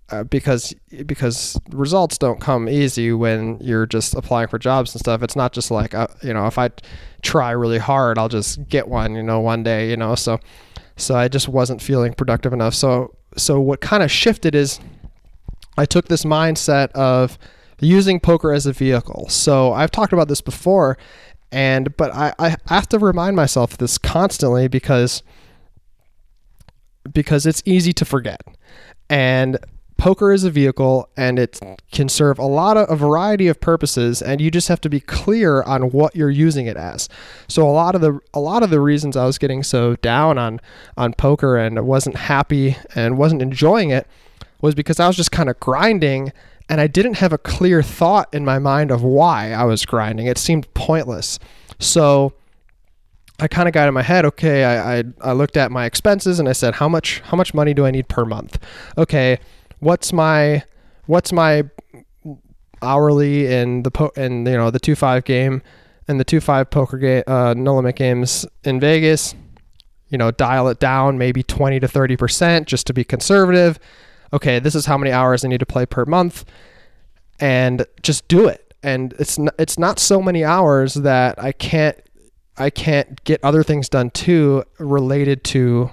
uh, 0.09 0.23
because 0.23 0.73
because 1.05 1.59
results 1.71 2.17
don't 2.17 2.39
come 2.39 2.69
easy 2.69 3.11
when 3.11 3.57
you're 3.59 3.87
just 3.87 4.13
applying 4.13 4.47
for 4.47 4.59
jobs 4.59 4.93
and 4.93 4.99
stuff. 4.99 5.23
It's 5.23 5.35
not 5.35 5.51
just 5.51 5.71
like 5.71 5.93
uh, 5.93 6.07
you 6.21 6.33
know 6.33 6.47
if 6.47 6.57
I 6.57 6.69
try 7.21 7.51
really 7.51 7.79
hard, 7.79 8.17
I'll 8.17 8.29
just 8.29 8.67
get 8.69 8.87
one. 8.87 9.15
You 9.15 9.23
know, 9.23 9.39
one 9.39 9.63
day. 9.63 9.89
You 9.89 9.97
know, 9.97 10.15
so 10.15 10.39
so 10.95 11.15
I 11.15 11.27
just 11.27 11.47
wasn't 11.47 11.81
feeling 11.81 12.13
productive 12.13 12.53
enough. 12.53 12.75
So 12.75 13.15
so 13.35 13.59
what 13.59 13.81
kind 13.81 14.03
of 14.03 14.11
shifted 14.11 14.55
is 14.55 14.79
I 15.77 15.85
took 15.85 16.07
this 16.07 16.23
mindset 16.23 16.91
of 16.91 17.37
using 17.79 18.19
poker 18.19 18.53
as 18.53 18.65
a 18.65 18.73
vehicle. 18.73 19.27
So 19.29 19.73
I've 19.73 19.91
talked 19.91 20.13
about 20.13 20.27
this 20.27 20.41
before, 20.41 20.97
and 21.51 21.95
but 21.97 22.13
I, 22.13 22.33
I 22.39 22.55
have 22.67 22.89
to 22.89 22.99
remind 22.99 23.35
myself 23.35 23.77
this 23.77 23.97
constantly 23.97 24.67
because 24.67 25.23
because 27.11 27.45
it's 27.45 27.61
easy 27.65 27.93
to 27.93 28.05
forget. 28.05 28.41
And 29.09 29.59
poker 29.97 30.33
is 30.33 30.43
a 30.43 30.51
vehicle 30.51 31.09
and 31.15 31.39
it 31.39 31.59
can 31.91 32.09
serve 32.09 32.37
a 32.37 32.45
lot 32.45 32.75
of 32.75 32.89
a 32.89 32.95
variety 32.95 33.47
of 33.47 33.59
purposes 33.61 34.21
and 34.21 34.41
you 34.41 34.51
just 34.51 34.67
have 34.67 34.81
to 34.81 34.89
be 34.89 34.99
clear 34.99 35.63
on 35.63 35.83
what 35.91 36.15
you're 36.15 36.29
using 36.29 36.65
it 36.65 36.75
as 36.75 37.07
so 37.47 37.67
a 37.67 37.71
lot 37.71 37.95
of 37.95 38.01
the 38.01 38.19
a 38.33 38.39
lot 38.39 38.61
of 38.61 38.69
the 38.69 38.79
reasons 38.81 39.15
i 39.15 39.25
was 39.25 39.37
getting 39.37 39.63
so 39.63 39.95
down 39.97 40.37
on 40.37 40.59
on 40.97 41.13
poker 41.13 41.55
and 41.55 41.87
wasn't 41.87 42.15
happy 42.15 42.75
and 42.93 43.17
wasn't 43.17 43.41
enjoying 43.41 43.89
it 43.89 44.05
was 44.61 44.75
because 44.75 44.99
i 44.99 45.07
was 45.07 45.15
just 45.15 45.31
kind 45.31 45.49
of 45.49 45.57
grinding 45.61 46.31
and 46.69 46.81
i 46.81 46.87
didn't 46.87 47.15
have 47.15 47.33
a 47.33 47.37
clear 47.37 47.81
thought 47.81 48.33
in 48.33 48.45
my 48.45 48.59
mind 48.59 48.91
of 48.91 49.03
why 49.03 49.51
i 49.51 49.63
was 49.63 49.85
grinding 49.85 50.27
it 50.27 50.37
seemed 50.37 50.71
pointless 50.73 51.39
so 51.79 52.33
I 53.39 53.47
kind 53.47 53.67
of 53.67 53.73
got 53.73 53.87
in 53.87 53.93
my 53.93 54.01
head, 54.01 54.23
okay, 54.25 54.63
I, 54.63 54.99
I, 54.99 55.03
I 55.21 55.33
looked 55.33 55.57
at 55.57 55.71
my 55.71 55.85
expenses 55.85 56.39
and 56.39 56.47
I 56.47 56.53
said, 56.53 56.75
how 56.75 56.87
much 56.87 57.19
how 57.25 57.35
much 57.35 57.53
money 57.53 57.73
do 57.73 57.85
I 57.85 57.91
need 57.91 58.07
per 58.07 58.23
month? 58.23 58.57
Okay, 58.97 59.39
what's 59.79 60.13
my 60.13 60.63
what's 61.05 61.33
my 61.33 61.69
hourly 62.81 63.51
in 63.51 63.83
the 63.83 63.91
po- 63.91 64.13
in 64.15 64.45
you 64.45 64.57
know 64.57 64.71
the 64.71 64.79
two 64.79 64.95
five 64.95 65.25
game 65.25 65.61
and 66.07 66.19
the 66.19 66.23
two 66.23 66.39
five 66.39 66.69
poker 66.69 66.97
game 66.97 67.23
uh, 67.27 67.53
no 67.57 67.75
limit 67.75 67.97
games 67.97 68.45
in 68.63 68.79
Vegas. 68.79 69.35
You 70.07 70.17
know, 70.17 70.31
dial 70.31 70.69
it 70.69 70.79
down 70.79 71.17
maybe 71.17 71.43
twenty 71.43 71.79
to 71.81 71.89
thirty 71.89 72.15
percent 72.15 72.67
just 72.67 72.87
to 72.87 72.93
be 72.93 73.03
conservative. 73.03 73.79
Okay, 74.33 74.59
this 74.59 74.75
is 74.75 74.85
how 74.85 74.97
many 74.97 75.11
hours 75.11 75.45
I 75.45 75.47
need 75.47 75.59
to 75.59 75.65
play 75.65 75.85
per 75.85 76.05
month, 76.05 76.45
and 77.39 77.85
just 78.01 78.27
do 78.27 78.47
it. 78.47 78.73
And 78.83 79.13
it's 79.19 79.39
not, 79.39 79.55
it's 79.57 79.79
not 79.79 79.99
so 79.99 80.21
many 80.21 80.43
hours 80.43 80.93
that 80.95 81.41
I 81.41 81.51
can't 81.51 81.99
I 82.57 82.69
can't 82.69 83.21
get 83.23 83.43
other 83.43 83.63
things 83.63 83.89
done 83.89 84.11
too 84.11 84.63
related 84.79 85.43
to 85.45 85.89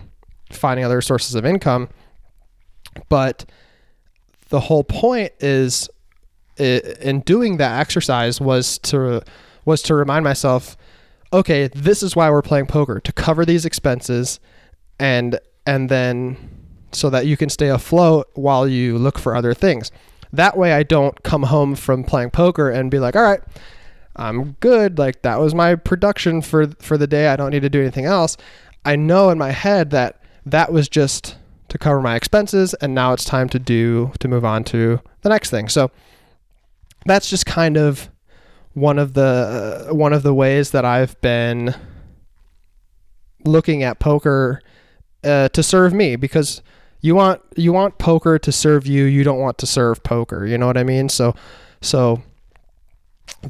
finding 0.50 0.84
other 0.84 1.00
sources 1.00 1.34
of 1.34 1.44
income. 1.44 1.88
But 3.08 3.44
the 4.50 4.60
whole 4.60 4.84
point 4.84 5.32
is 5.40 5.88
in 6.58 7.20
doing 7.20 7.56
that 7.56 7.80
exercise 7.80 8.40
was 8.40 8.78
to 8.80 9.22
was 9.64 9.82
to 9.82 9.94
remind 9.94 10.24
myself, 10.24 10.76
okay, 11.32 11.68
this 11.68 12.02
is 12.02 12.14
why 12.14 12.30
we're 12.30 12.42
playing 12.42 12.66
poker 12.66 13.00
to 13.00 13.12
cover 13.12 13.44
these 13.44 13.64
expenses 13.64 14.38
and 14.98 15.38
and 15.66 15.88
then 15.88 16.36
so 16.94 17.10
that 17.10 17.26
you 17.26 17.36
can 17.36 17.48
stay 17.48 17.68
afloat 17.68 18.28
while 18.34 18.68
you 18.68 18.98
look 18.98 19.18
for 19.18 19.34
other 19.34 19.54
things. 19.54 19.90
That 20.32 20.56
way 20.56 20.72
I 20.72 20.82
don't 20.82 21.22
come 21.22 21.44
home 21.44 21.74
from 21.74 22.04
playing 22.04 22.30
poker 22.30 22.70
and 22.70 22.90
be 22.90 22.98
like, 22.98 23.16
all 23.16 23.22
right, 23.22 23.42
I'm 24.16 24.52
good. 24.60 24.98
Like 24.98 25.22
that 25.22 25.40
was 25.40 25.54
my 25.54 25.74
production 25.74 26.42
for 26.42 26.68
for 26.80 26.96
the 26.98 27.06
day. 27.06 27.28
I 27.28 27.36
don't 27.36 27.50
need 27.50 27.62
to 27.62 27.70
do 27.70 27.80
anything 27.80 28.04
else. 28.04 28.36
I 28.84 28.96
know 28.96 29.30
in 29.30 29.38
my 29.38 29.52
head 29.52 29.90
that 29.90 30.20
that 30.46 30.72
was 30.72 30.88
just 30.88 31.36
to 31.68 31.78
cover 31.78 32.00
my 32.00 32.16
expenses 32.16 32.74
and 32.74 32.94
now 32.94 33.12
it's 33.12 33.24
time 33.24 33.48
to 33.50 33.58
do 33.58 34.12
to 34.18 34.28
move 34.28 34.44
on 34.44 34.64
to 34.64 35.00
the 35.22 35.28
next 35.28 35.50
thing. 35.50 35.68
So 35.68 35.90
that's 37.06 37.30
just 37.30 37.46
kind 37.46 37.76
of 37.76 38.10
one 38.74 38.98
of 38.98 39.14
the 39.14 39.86
uh, 39.90 39.94
one 39.94 40.12
of 40.12 40.22
the 40.22 40.34
ways 40.34 40.70
that 40.70 40.84
I've 40.84 41.20
been 41.20 41.74
looking 43.44 43.82
at 43.82 43.98
poker 43.98 44.60
uh, 45.24 45.48
to 45.48 45.62
serve 45.62 45.92
me 45.92 46.16
because 46.16 46.62
you 47.02 47.14
want 47.14 47.42
you 47.56 47.72
want 47.72 47.98
poker 47.98 48.38
to 48.38 48.50
serve 48.50 48.86
you 48.86 49.04
you 49.04 49.22
don't 49.22 49.38
want 49.38 49.58
to 49.58 49.66
serve 49.66 50.02
poker 50.02 50.46
you 50.46 50.56
know 50.56 50.66
what 50.66 50.78
i 50.78 50.82
mean 50.82 51.08
so 51.08 51.34
so 51.80 52.22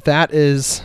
that 0.03 0.33
is 0.33 0.83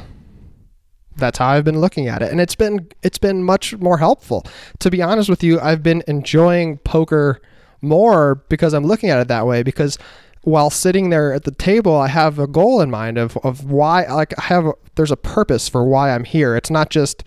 that's 1.19 1.39
how 1.39 1.49
I've 1.49 1.65
been 1.65 1.81
looking 1.81 2.09
at 2.09 2.23
it 2.23 2.31
and 2.31 2.41
it's 2.41 2.55
been 2.55 2.89
it's 3.03 3.19
been 3.19 3.43
much 3.43 3.77
more 3.77 3.99
helpful. 3.99 4.47
To 4.79 4.91
be 4.91 5.03
honest 5.03 5.29
with 5.29 5.43
you, 5.43 5.61
I've 5.61 5.83
been 5.83 6.03
enjoying 6.07 6.79
poker 6.79 7.43
more 7.83 8.37
because 8.49 8.73
I'm 8.73 8.85
looking 8.85 9.11
at 9.11 9.19
it 9.19 9.29
that 9.29 9.47
way 9.47 9.63
because 9.63 9.99
while 10.43 10.71
sitting 10.71 11.11
there 11.11 11.33
at 11.33 11.45
the 11.45 11.51
table, 11.51 11.95
I 11.97 12.09
have 12.09 12.39
a 12.39 12.47
goal 12.47 12.81
in 12.81 12.91
mind 12.91 13.19
of, 13.19 13.37
of 13.39 13.71
why 13.71 14.07
like 14.07 14.39
I 14.39 14.43
have 14.45 14.67
a, 14.67 14.73
there's 14.95 15.11
a 15.11 15.17
purpose 15.17 15.69
for 15.69 15.85
why 15.85 16.15
I'm 16.15 16.25
here. 16.25 16.57
It's 16.57 16.71
not 16.71 16.91
just 16.91 17.25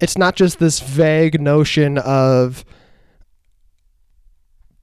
it's 0.00 0.18
not 0.18 0.36
just 0.36 0.58
this 0.58 0.80
vague 0.80 1.40
notion 1.40 1.98
of 1.98 2.64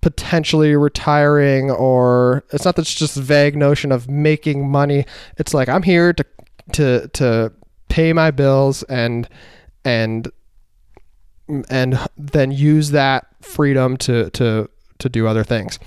potentially 0.01 0.75
retiring 0.75 1.69
or 1.69 2.43
it's 2.51 2.65
not 2.65 2.75
this 2.75 2.93
just 2.93 3.15
vague 3.15 3.55
notion 3.55 3.91
of 3.91 4.09
making 4.09 4.69
money. 4.69 5.05
It's 5.37 5.53
like 5.53 5.67
i'm 5.67 5.83
here 5.83 6.13
to 6.13 6.25
to 6.73 7.07
to 7.09 7.51
pay 7.89 8.13
my 8.13 8.31
bills 8.31 8.83
and 8.83 9.27
and 9.83 10.31
and 11.69 11.99
then 12.17 12.51
use 12.51 12.91
that 12.91 13.27
freedom 13.41 13.97
to 13.97 14.29
to 14.31 14.69
to 14.99 15.09
do 15.09 15.27
other 15.27 15.43
things. 15.43 15.79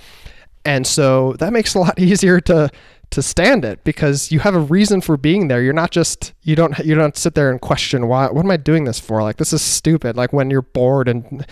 And 0.65 0.85
so 0.87 1.33
that 1.39 1.53
makes 1.53 1.75
it 1.75 1.79
a 1.79 1.81
lot 1.81 1.99
easier 1.99 2.39
to 2.41 2.69
to 3.13 3.21
stand 3.21 3.63
it 3.63 3.83
because 3.83 4.31
you 4.31 4.39
have 4.39 4.55
a 4.55 4.59
reason 4.59 4.99
for 4.99 5.17
being 5.17 5.47
there. 5.47 5.61
You're 5.61 5.71
not 5.71 5.91
just 5.91 6.33
you 6.41 6.55
don't 6.55 6.75
you 6.79 6.95
don't 6.95 7.15
sit 7.15 7.35
there 7.35 7.51
and 7.51 7.61
question 7.61 8.07
why 8.07 8.25
what 8.25 8.43
am 8.43 8.49
I 8.49 8.57
doing 8.57 8.85
this 8.85 8.99
for? 8.99 9.21
Like 9.21 9.37
this 9.37 9.53
is 9.53 9.61
stupid. 9.61 10.17
Like 10.17 10.33
when 10.33 10.49
you're 10.49 10.63
bored 10.63 11.07
and 11.07 11.45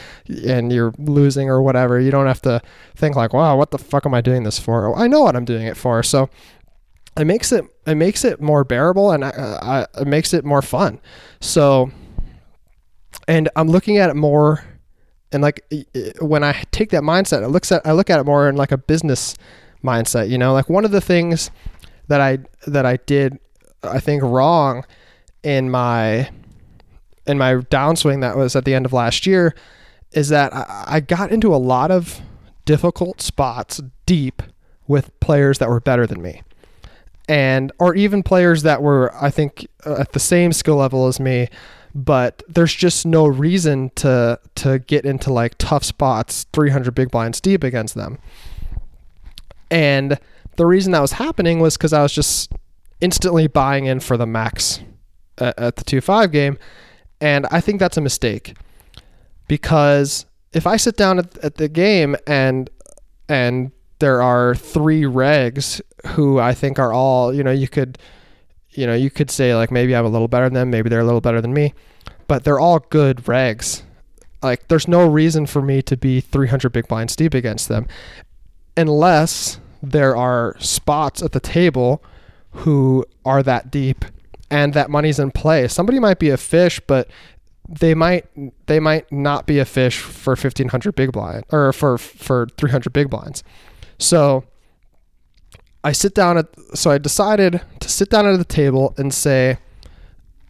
and 0.48 0.74
you're 0.74 0.92
losing 0.98 1.52
or 1.52 1.62
whatever, 1.62 2.00
you 2.00 2.10
don't 2.10 2.26
have 2.26 2.42
to 2.42 2.62
think 2.96 3.16
like, 3.16 3.32
wow, 3.32 3.56
what 3.56 3.70
the 3.70 3.78
fuck 3.78 4.08
am 4.08 4.14
I 4.16 4.22
doing 4.22 4.42
this 4.42 4.58
for? 4.58 4.98
I 4.98 5.06
know 5.06 5.22
what 5.22 5.36
I'm 5.36 5.46
doing 5.46 5.68
it 5.68 5.78
for. 5.78 6.02
So 6.02 6.32
it 7.16 7.26
makes 7.26 7.52
it 7.52 7.64
it 7.86 7.96
makes 7.96 8.26
it 8.26 8.42
more 8.42 8.64
bearable 8.64 9.12
and 9.12 9.24
I, 9.24 9.30
I, 9.62 10.02
it 10.02 10.08
makes 10.08 10.34
it 10.34 10.44
more 10.44 10.64
fun. 10.64 11.00
So 11.42 11.92
and 13.28 13.50
I'm 13.56 13.68
looking 13.68 14.00
at 14.00 14.10
it 14.10 14.16
more 14.16 14.64
and 15.32 15.44
like 15.44 15.64
when 16.20 16.44
I 16.44 16.64
take 16.72 16.90
that 16.90 17.04
mindset, 17.04 17.44
it 17.44 17.50
looks 17.50 17.72
at 17.72 17.86
I 17.86 17.92
look 17.92 18.10
at 18.10 18.20
it 18.20 18.26
more 18.26 18.50
in 18.50 18.56
like 18.56 18.72
a 18.72 18.80
business 18.80 19.36
mindset. 19.84 20.30
You 20.30 20.38
know, 20.38 20.54
like 20.54 20.70
one 20.70 20.86
of 20.86 20.92
the 20.92 21.02
things 21.02 21.52
that 22.08 22.22
I 22.22 22.40
that 22.68 22.86
I 22.86 22.98
did, 22.98 23.40
I 23.84 24.00
think 24.00 24.24
wrong 24.24 24.86
in 25.44 25.70
my 25.70 26.30
in 27.28 27.38
my 27.38 27.56
downswing 27.56 28.22
that 28.22 28.36
was 28.36 28.56
at 28.56 28.66
the 28.66 28.74
end 28.74 28.86
of 28.86 28.94
last 28.94 29.26
year 29.26 29.56
is 30.12 30.30
that 30.30 30.54
I, 30.54 30.84
I 30.88 31.00
got 31.00 31.32
into 31.32 31.54
a 31.54 31.58
lot 31.58 31.92
of 31.92 32.22
difficult 32.66 33.22
spots 33.22 33.82
deep 34.06 34.44
with 34.88 35.18
players 35.20 35.60
that 35.60 35.70
were 35.70 35.80
better 35.80 36.06
than 36.06 36.22
me 36.22 36.42
and 37.28 37.72
or 37.80 37.96
even 37.96 38.24
players 38.24 38.64
that 38.64 38.82
were 38.82 39.14
I 39.16 39.30
think 39.30 39.68
uh, 39.86 39.96
at 40.00 40.12
the 40.14 40.20
same 40.20 40.52
skill 40.52 40.76
level 40.76 41.08
as 41.08 41.20
me 41.20 41.48
but 41.94 42.44
there's 42.48 42.74
just 42.74 43.06
no 43.06 43.26
reason 43.26 43.92
to 43.96 44.40
to 44.56 44.80
get 44.80 45.06
into 45.06 45.32
like 45.32 45.58
tough 45.58 45.84
spots 45.84 46.46
300 46.54 46.94
big 46.94 47.12
blinds 47.12 47.40
deep 47.42 47.64
against 47.64 47.96
them 47.96 48.18
and 49.72 50.20
the 50.58 50.66
reason 50.66 50.92
that 50.92 51.00
was 51.00 51.14
happening 51.14 51.60
was 51.60 51.78
because 51.78 51.94
I 51.94 52.04
was 52.04 52.14
just 52.14 52.52
instantly 53.00 53.48
buying 53.48 53.86
in 53.86 54.02
for 54.02 54.18
the 54.18 54.28
max 54.28 54.82
at, 55.38 55.58
at 55.58 55.76
the 55.78 55.84
2 55.84 56.02
5 56.02 56.32
game. 56.32 56.60
And 57.20 57.48
I 57.52 57.62
think 57.62 57.80
that's 57.80 57.98
a 57.98 58.02
mistake 58.02 58.56
because 59.48 60.26
if 60.54 60.68
I 60.68 60.76
sit 60.76 60.98
down 60.98 61.20
at, 61.20 61.38
at 61.40 61.56
the 61.56 61.70
game 61.70 62.16
and 62.28 62.70
and 63.30 63.72
there 64.00 64.22
are 64.22 64.56
three 64.56 65.04
regs 65.04 65.80
who 66.08 66.40
I 66.40 66.54
think 66.54 66.80
are 66.80 66.92
all, 66.92 67.34
you 67.34 67.44
know, 67.44 67.52
you 67.52 67.68
could 67.68 67.98
you 68.72 68.88
know, 68.88 68.96
you 68.96 69.10
could 69.10 69.32
say 69.32 69.56
like 69.56 69.72
maybe 69.72 69.96
I'm 69.96 70.06
a 70.06 70.10
little 70.10 70.28
better 70.28 70.46
than 70.46 70.54
them, 70.54 70.70
maybe 70.70 70.90
they're 70.90 71.00
a 71.00 71.06
little 71.06 71.22
better 71.22 71.42
than 71.42 71.54
me, 71.54 71.74
but 72.28 72.44
they're 72.44 72.60
all 72.60 72.80
good 72.80 73.18
regs. 73.24 73.84
Like 74.42 74.68
there's 74.68 74.88
no 74.88 75.08
reason 75.08 75.46
for 75.46 75.62
me 75.62 75.82
to 75.84 75.96
be 75.96 76.20
300 76.20 76.72
big 76.72 76.88
blinds 76.88 77.16
deep 77.16 77.34
against 77.34 77.70
them 77.70 77.88
unless 78.78 79.60
there 79.82 80.16
are 80.16 80.56
spots 80.60 81.22
at 81.22 81.32
the 81.32 81.40
table 81.40 82.04
who 82.52 83.06
are 83.26 83.42
that 83.44 83.72
deep 83.72 84.06
and 84.50 84.74
that 84.74 84.90
money's 84.90 85.20
in 85.20 85.32
play. 85.32 85.68
Somebody 85.68 86.00
might 86.00 86.20
be 86.20 86.30
a 86.30 86.38
fish, 86.38 86.80
but 86.86 87.10
they 87.68 87.94
might 87.96 88.26
they 88.68 88.80
might 88.80 89.10
not 89.12 89.46
be 89.46 89.60
a 89.60 89.66
fish 89.66 90.00
for 90.00 90.32
1500 90.32 90.94
big 90.94 91.12
blind 91.12 91.46
or 91.52 91.72
for 91.72 91.98
for 91.98 92.48
300 92.58 92.92
big 92.92 93.10
blinds. 93.10 93.44
So 93.98 94.44
I 95.84 95.94
sit 95.94 96.14
down 96.14 96.38
at 96.38 96.48
so 96.74 96.92
I 96.92 96.98
decided 96.98 97.62
to 97.80 97.90
sit 97.90 98.10
down 98.10 98.28
at 98.28 98.38
the 98.38 98.46
table 98.46 98.94
and 98.98 99.14
say 99.14 99.58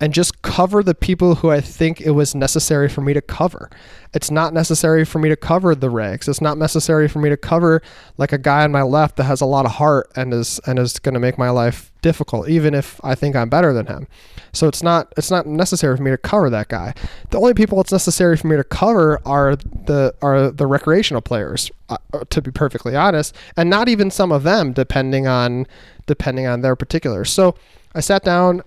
and 0.01 0.15
just 0.15 0.41
cover 0.41 0.81
the 0.81 0.95
people 0.95 1.35
who 1.35 1.51
I 1.51 1.61
think 1.61 2.01
it 2.01 2.11
was 2.11 2.33
necessary 2.33 2.89
for 2.89 3.01
me 3.01 3.13
to 3.13 3.21
cover. 3.21 3.69
It's 4.15 4.31
not 4.31 4.51
necessary 4.51 5.05
for 5.05 5.19
me 5.19 5.29
to 5.29 5.35
cover 5.35 5.75
the 5.75 5.89
regs. 5.89 6.27
It's 6.27 6.41
not 6.41 6.57
necessary 6.57 7.07
for 7.07 7.19
me 7.19 7.29
to 7.29 7.37
cover 7.37 7.83
like 8.17 8.33
a 8.33 8.39
guy 8.39 8.63
on 8.63 8.71
my 8.71 8.81
left 8.81 9.15
that 9.17 9.25
has 9.25 9.41
a 9.41 9.45
lot 9.45 9.65
of 9.65 9.73
heart 9.73 10.11
and 10.15 10.33
is 10.33 10.59
and 10.65 10.79
is 10.79 10.97
going 10.97 11.13
to 11.13 11.19
make 11.19 11.37
my 11.37 11.51
life 11.51 11.91
difficult 12.01 12.49
even 12.49 12.73
if 12.73 12.99
I 13.03 13.13
think 13.13 13.35
I'm 13.35 13.47
better 13.47 13.73
than 13.73 13.85
him. 13.85 14.07
So 14.53 14.67
it's 14.67 14.81
not 14.81 15.13
it's 15.17 15.29
not 15.29 15.45
necessary 15.45 15.95
for 15.95 16.01
me 16.01 16.09
to 16.09 16.17
cover 16.17 16.49
that 16.49 16.67
guy. 16.67 16.95
The 17.29 17.37
only 17.37 17.53
people 17.53 17.79
it's 17.79 17.91
necessary 17.91 18.35
for 18.37 18.47
me 18.47 18.57
to 18.57 18.63
cover 18.63 19.19
are 19.23 19.55
the 19.55 20.15
are 20.23 20.49
the 20.49 20.65
recreational 20.65 21.21
players 21.21 21.69
uh, 21.89 21.97
to 22.31 22.41
be 22.41 22.49
perfectly 22.49 22.95
honest, 22.95 23.35
and 23.55 23.69
not 23.69 23.87
even 23.87 24.09
some 24.09 24.31
of 24.31 24.41
them 24.41 24.73
depending 24.73 25.27
on 25.27 25.67
depending 26.07 26.47
on 26.47 26.61
their 26.61 26.75
particulars. 26.75 27.31
So 27.31 27.55
I 27.93 27.99
sat 27.99 28.23
down 28.23 28.63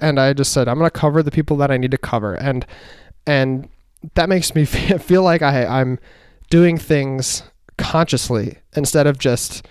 and 0.00 0.18
I 0.20 0.32
just 0.32 0.52
said 0.52 0.68
I'm 0.68 0.78
going 0.78 0.90
to 0.90 0.98
cover 0.98 1.22
the 1.22 1.30
people 1.30 1.56
that 1.58 1.70
I 1.70 1.76
need 1.76 1.90
to 1.90 1.98
cover, 1.98 2.34
and 2.34 2.66
and 3.26 3.68
that 4.14 4.28
makes 4.28 4.54
me 4.54 4.64
feel 4.64 5.22
like 5.22 5.42
I 5.42 5.66
I'm 5.66 5.98
doing 6.50 6.78
things 6.78 7.42
consciously 7.78 8.58
instead 8.74 9.06
of 9.06 9.18
just 9.18 9.66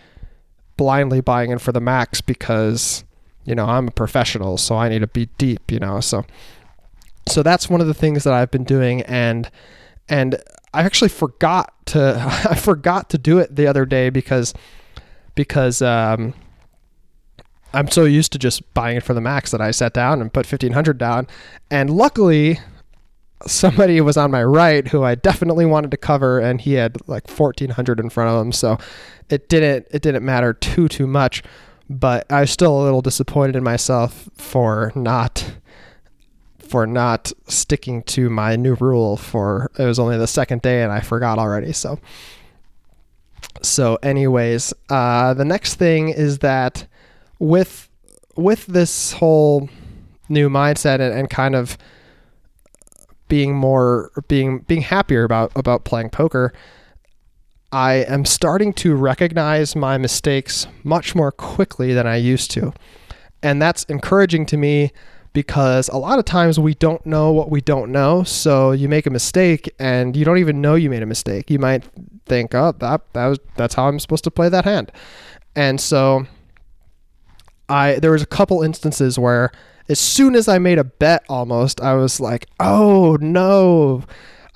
blindly 0.77 1.21
buying 1.21 1.51
in 1.51 1.57
for 1.57 1.71
the 1.71 1.79
max 1.79 2.21
because 2.21 3.03
you 3.45 3.55
know 3.55 3.65
I'm 3.65 3.87
a 3.87 3.91
professional, 3.91 4.57
so 4.57 4.75
I 4.75 4.89
need 4.89 4.99
to 4.99 5.07
be 5.07 5.27
deep. 5.37 5.71
You 5.71 5.79
know, 5.79 5.99
so 5.99 6.25
so 7.27 7.43
that's 7.43 7.69
one 7.69 7.81
of 7.81 7.87
the 7.87 7.93
things 7.93 8.23
that 8.23 8.33
I've 8.33 8.51
been 8.51 8.63
doing, 8.63 9.01
and 9.03 9.49
and 10.09 10.41
I 10.73 10.83
actually 10.83 11.09
forgot 11.09 11.73
to 11.87 12.15
I 12.49 12.55
forgot 12.55 13.09
to 13.11 13.17
do 13.17 13.39
it 13.39 13.55
the 13.55 13.67
other 13.67 13.85
day 13.85 14.09
because 14.09 14.53
because 15.35 15.81
um, 15.81 16.33
I'm 17.75 17.89
so 17.89 18.05
used 18.05 18.31
to 18.31 18.39
just 18.39 18.73
buying 18.73 18.97
it 18.97 19.03
for 19.03 19.13
the 19.13 19.21
max 19.21 19.51
that 19.51 19.61
I 19.61 19.71
sat 19.71 19.93
down 19.93 20.21
and 20.21 20.33
put 20.33 20.45
1500 20.45 20.97
down, 20.97 21.27
and 21.69 21.89
luckily 21.89 22.59
somebody 23.45 23.99
was 24.01 24.17
on 24.17 24.31
my 24.31 24.43
right 24.43 24.87
who 24.87 25.03
I 25.03 25.15
definitely 25.15 25.65
wanted 25.65 25.91
to 25.91 25.97
cover, 25.97 26.39
and 26.39 26.61
he 26.61 26.73
had 26.73 26.97
like 27.07 27.29
1400 27.29 27.99
in 27.99 28.09
front 28.09 28.29
of 28.29 28.41
him, 28.41 28.51
so 28.51 28.77
it 29.29 29.49
didn't 29.49 29.87
it 29.91 30.01
didn't 30.01 30.25
matter 30.25 30.53
too 30.53 30.87
too 30.87 31.07
much, 31.07 31.43
but 31.89 32.25
I 32.31 32.41
was 32.41 32.51
still 32.51 32.81
a 32.81 32.83
little 32.83 33.01
disappointed 33.01 33.55
in 33.55 33.63
myself 33.63 34.29
for 34.35 34.91
not 34.95 35.55
for 36.59 36.87
not 36.87 37.31
sticking 37.47 38.01
to 38.03 38.29
my 38.29 38.55
new 38.55 38.73
rule 38.75 39.17
for 39.17 39.69
it 39.77 39.85
was 39.85 39.99
only 39.99 40.17
the 40.17 40.27
second 40.27 40.63
day 40.63 40.81
and 40.81 40.91
I 40.91 40.99
forgot 40.99 41.37
already. 41.37 41.73
So 41.73 41.99
so 43.61 43.97
anyways, 44.01 44.73
uh, 44.89 45.33
the 45.33 45.45
next 45.45 45.75
thing 45.75 46.09
is 46.09 46.39
that 46.39 46.87
with 47.39 47.89
with 48.35 48.65
this 48.65 49.13
whole 49.13 49.69
new 50.29 50.49
mindset 50.49 50.95
and, 50.99 51.13
and 51.13 51.29
kind 51.29 51.55
of 51.55 51.77
being 53.27 53.55
more 53.55 54.11
being 54.27 54.59
being 54.59 54.81
happier 54.81 55.23
about 55.23 55.51
about 55.55 55.83
playing 55.83 56.09
poker, 56.09 56.53
I 57.71 58.05
am 58.07 58.25
starting 58.25 58.73
to 58.73 58.95
recognize 58.95 59.75
my 59.75 59.97
mistakes 59.97 60.67
much 60.83 61.15
more 61.15 61.31
quickly 61.31 61.93
than 61.93 62.07
I 62.07 62.17
used 62.17 62.51
to. 62.51 62.73
And 63.41 63.61
that's 63.61 63.83
encouraging 63.85 64.45
to 64.47 64.57
me 64.57 64.91
because 65.33 65.89
a 65.89 65.97
lot 65.97 66.17
of 66.17 66.25
times 66.25 66.57
we 66.57 66.73
don't 66.75 67.05
know 67.05 67.31
what 67.31 67.51
we 67.51 67.61
don't 67.61 67.91
know. 67.91 68.23
So 68.23 68.71
you 68.71 68.87
make 68.87 69.05
a 69.05 69.09
mistake 69.09 69.69
and 69.77 70.15
you 70.15 70.23
don't 70.23 70.37
even 70.37 70.61
know 70.61 70.75
you 70.75 70.89
made 70.89 71.03
a 71.03 71.05
mistake. 71.05 71.51
You 71.51 71.59
might 71.59 71.83
think, 72.25 72.55
"Oh, 72.55 72.73
that 72.79 73.01
that 73.13 73.27
was 73.27 73.39
that's 73.55 73.75
how 73.75 73.87
I'm 73.87 73.99
supposed 73.99 74.23
to 74.23 74.31
play 74.31 74.49
that 74.49 74.65
hand." 74.65 74.91
And 75.55 75.79
so 75.81 76.25
I 77.69 77.95
there 77.95 78.11
was 78.11 78.21
a 78.21 78.27
couple 78.27 78.61
instances 78.61 79.17
where 79.17 79.51
as 79.87 79.99
soon 79.99 80.35
as 80.35 80.47
I 80.47 80.57
made 80.57 80.79
a 80.79 80.83
bet 80.83 81.23
almost, 81.29 81.79
I 81.81 81.93
was 81.95 82.19
like, 82.19 82.47
"Oh, 82.59 83.17
no. 83.21 84.03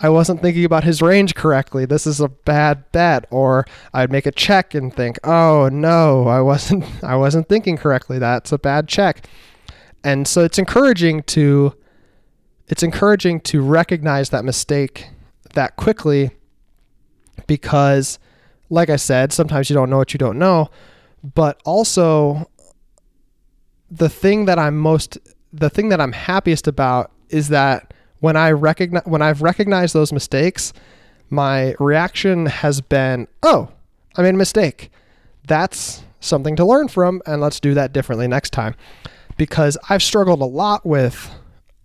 I 0.01 0.07
wasn't 0.09 0.41
thinking 0.41 0.63
about 0.63 0.85
his 0.85 1.01
range 1.01 1.35
correctly. 1.35 1.85
This 1.85 2.07
is 2.07 2.19
a 2.19 2.29
bad 2.29 2.91
bet." 2.91 3.25
Or 3.31 3.65
I'd 3.93 4.11
make 4.11 4.25
a 4.25 4.31
check 4.31 4.73
and 4.73 4.93
think, 4.93 5.19
"Oh, 5.23 5.69
no. 5.71 6.27
I 6.27 6.41
wasn't 6.41 6.85
I 7.03 7.15
wasn't 7.15 7.49
thinking 7.49 7.77
correctly. 7.77 8.19
That's 8.19 8.51
a 8.51 8.57
bad 8.57 8.87
check." 8.87 9.27
and 10.03 10.27
so 10.27 10.43
it's 10.43 10.57
encouraging 10.57 11.23
to 11.23 11.75
it's 12.67 12.83
encouraging 12.83 13.41
to 13.41 13.61
recognize 13.61 14.29
that 14.29 14.45
mistake 14.45 15.09
that 15.53 15.75
quickly 15.75 16.31
because 17.47 18.19
like 18.69 18.89
I 18.89 18.97
said, 18.97 19.33
sometimes 19.33 19.69
you 19.69 19.73
don't 19.73 19.89
know 19.89 19.97
what 19.97 20.13
you 20.13 20.19
don't 20.19 20.37
know, 20.37 20.69
but 21.33 21.59
also 21.65 22.49
the 23.91 24.09
thing 24.09 24.45
that 24.45 24.59
I'm 24.59 24.77
most 24.77 25.17
the 25.51 25.69
thing 25.69 25.89
that 25.89 25.99
I'm 25.99 26.11
happiest 26.11 26.67
about 26.67 27.11
is 27.29 27.49
that 27.49 27.93
when 28.19 28.35
I 28.35 28.51
recognize 28.51 29.03
when 29.05 29.21
I've 29.21 29.41
recognized 29.41 29.93
those 29.93 30.13
mistakes, 30.13 30.73
my 31.29 31.75
reaction 31.79 32.47
has 32.47 32.81
been, 32.81 33.27
"Oh, 33.43 33.69
I 34.15 34.21
made 34.21 34.35
a 34.35 34.37
mistake." 34.37 34.91
That's 35.47 36.03
something 36.19 36.55
to 36.57 36.65
learn 36.65 36.87
from 36.87 37.21
and 37.25 37.41
let's 37.41 37.59
do 37.59 37.73
that 37.73 37.93
differently 37.93 38.27
next 38.27 38.51
time 38.51 38.75
because 39.37 39.77
I've 39.89 40.03
struggled 40.03 40.41
a 40.41 40.45
lot 40.45 40.85
with 40.85 41.31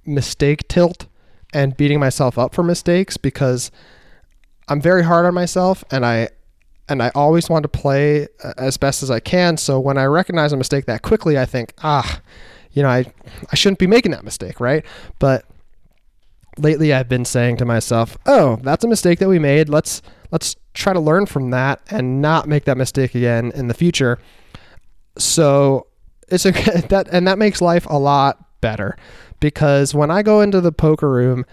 mistake 0.05 0.67
tilt 0.69 1.07
and 1.53 1.77
beating 1.77 2.01
myself 2.01 2.37
up 2.37 2.53
for 2.53 2.65
mistakes 2.65 3.17
because 3.17 3.71
I'm 4.69 4.81
very 4.81 5.05
hard 5.05 5.25
on 5.25 5.35
myself 5.35 5.85
and 5.91 6.05
I 6.05 6.31
and 6.89 7.03
I 7.03 7.11
always 7.15 7.49
want 7.49 7.63
to 7.63 7.69
play 7.69 8.29
uh, 8.43 8.53
as 8.59 8.77
best 8.77 9.03
as 9.03 9.11
I 9.11 9.21
can. 9.21 9.57
So 9.57 9.81
when 9.81 9.99
I 9.99 10.05
recognize 10.05 10.53
a 10.53 10.57
mistake 10.57 10.87
that 10.87 11.03
quickly, 11.03 11.39
I 11.39 11.45
think, 11.47 11.73
ah, 11.83 12.21
you 12.73 12.83
know, 12.83 12.89
I 12.89 13.07
I 13.51 13.55
shouldn't 13.55 13.79
be 13.79 13.87
making 13.87 14.13
that 14.13 14.25
mistake, 14.25 14.61
right? 14.61 14.85
But 15.19 15.45
lately 16.59 16.93
I've 16.93 17.09
been 17.09 17.25
saying 17.25 17.57
to 17.59 17.65
myself, 17.65 18.17
"Oh, 18.27 18.57
that's 18.63 18.85
a 18.85 18.89
mistake 18.89 19.19
that 19.21 19.29
we 19.29 19.39
made. 19.39 19.69
Let's 19.69 20.03
let's 20.31 20.57
try 20.75 20.93
to 20.93 21.01
learn 21.01 21.27
from 21.27 21.51
that 21.51 21.81
and 21.91 22.21
not 22.21 22.49
make 22.49 22.65
that 22.65 22.77
mistake 22.77 23.15
again 23.15 23.53
in 23.55 23.69
the 23.69 23.75
future." 23.75 24.19
So 25.17 25.87
it's 26.29 26.45
a 26.45 26.53
that 26.89 27.09
and 27.11 27.27
that 27.27 27.39
makes 27.39 27.61
life 27.61 27.87
a 27.89 27.99
lot 27.99 28.61
better 28.61 28.97
because 29.41 29.95
when 29.95 30.11
I 30.11 30.23
go 30.23 30.41
into 30.41 30.61
the 30.61 30.73
poker 30.73 31.11
room, 31.11 31.45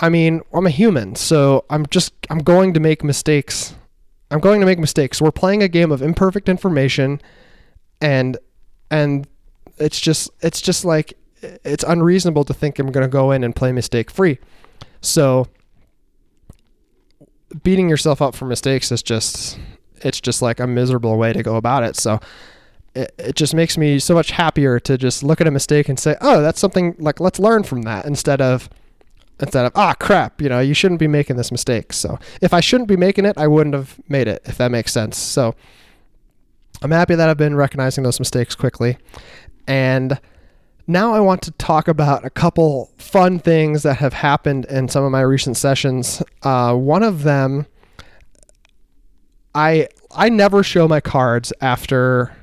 I 0.00 0.08
mean, 0.08 0.42
I'm 0.52 0.66
a 0.66 0.70
human, 0.70 1.14
so 1.16 1.64
I'm 1.70 1.86
just 1.86 2.12
I'm 2.30 2.38
going 2.38 2.74
to 2.74 2.80
make 2.80 3.04
mistakes. 3.04 3.74
I'm 4.30 4.40
going 4.40 4.60
to 4.60 4.66
make 4.66 4.78
mistakes. 4.78 5.20
We're 5.20 5.30
playing 5.30 5.62
a 5.62 5.68
game 5.68 5.92
of 5.92 6.02
imperfect 6.02 6.48
information 6.48 7.20
and 8.00 8.36
and 8.90 9.26
it's 9.78 10.00
just 10.00 10.30
it's 10.40 10.60
just 10.60 10.84
like 10.84 11.14
it's 11.42 11.84
unreasonable 11.84 12.44
to 12.44 12.54
think 12.54 12.78
I'm 12.78 12.90
going 12.92 13.04
to 13.04 13.08
go 13.08 13.30
in 13.30 13.42
and 13.42 13.54
play 13.54 13.72
mistake 13.72 14.10
free. 14.10 14.38
So 15.00 15.48
beating 17.62 17.88
yourself 17.88 18.22
up 18.22 18.34
for 18.34 18.44
mistakes 18.44 18.92
is 18.92 19.02
just 19.02 19.58
it's 20.02 20.20
just 20.20 20.42
like 20.42 20.60
a 20.60 20.66
miserable 20.66 21.16
way 21.16 21.32
to 21.32 21.42
go 21.42 21.56
about 21.56 21.84
it. 21.84 21.96
So 21.96 22.20
it, 22.94 23.14
it 23.18 23.36
just 23.36 23.54
makes 23.54 23.78
me 23.78 23.98
so 23.98 24.14
much 24.14 24.32
happier 24.32 24.78
to 24.80 24.98
just 24.98 25.22
look 25.22 25.40
at 25.40 25.46
a 25.46 25.50
mistake 25.50 25.88
and 25.88 25.98
say, 25.98 26.16
"Oh, 26.20 26.42
that's 26.42 26.60
something 26.60 26.94
like 26.98 27.20
let's 27.20 27.38
learn 27.38 27.62
from 27.62 27.82
that," 27.82 28.04
instead 28.04 28.40
of 28.40 28.68
instead 29.42 29.66
of 29.66 29.72
ah 29.74 29.92
crap, 29.94 30.40
you 30.40 30.48
know, 30.48 30.60
you 30.60 30.72
shouldn't 30.72 31.00
be 31.00 31.08
making 31.08 31.36
this 31.36 31.52
mistake. 31.52 31.92
So 31.92 32.18
if 32.40 32.54
I 32.54 32.60
shouldn't 32.60 32.88
be 32.88 32.96
making 32.96 33.26
it, 33.26 33.36
I 33.36 33.48
wouldn't 33.48 33.74
have 33.74 34.00
made 34.08 34.28
it. 34.28 34.40
If 34.46 34.56
that 34.58 34.70
makes 34.70 34.92
sense. 34.92 35.18
So 35.18 35.54
I'm 36.80 36.90
happy 36.90 37.14
that 37.14 37.28
I've 37.28 37.36
been 37.36 37.56
recognizing 37.56 38.04
those 38.04 38.18
mistakes 38.18 38.54
quickly, 38.54 38.96
and 39.66 40.18
now 40.86 41.12
I 41.12 41.20
want 41.20 41.42
to 41.42 41.50
talk 41.52 41.86
about 41.88 42.24
a 42.24 42.30
couple 42.30 42.90
fun 42.98 43.38
things 43.38 43.82
that 43.82 43.98
have 43.98 44.12
happened 44.12 44.64
in 44.66 44.88
some 44.88 45.04
of 45.04 45.12
my 45.12 45.20
recent 45.20 45.56
sessions. 45.56 46.22
Uh, 46.42 46.74
one 46.74 47.02
of 47.02 47.22
them, 47.22 47.66
I 49.54 49.88
I 50.10 50.28
never 50.28 50.62
show 50.62 50.88
my 50.88 51.00
cards 51.00 51.52
after 51.60 52.34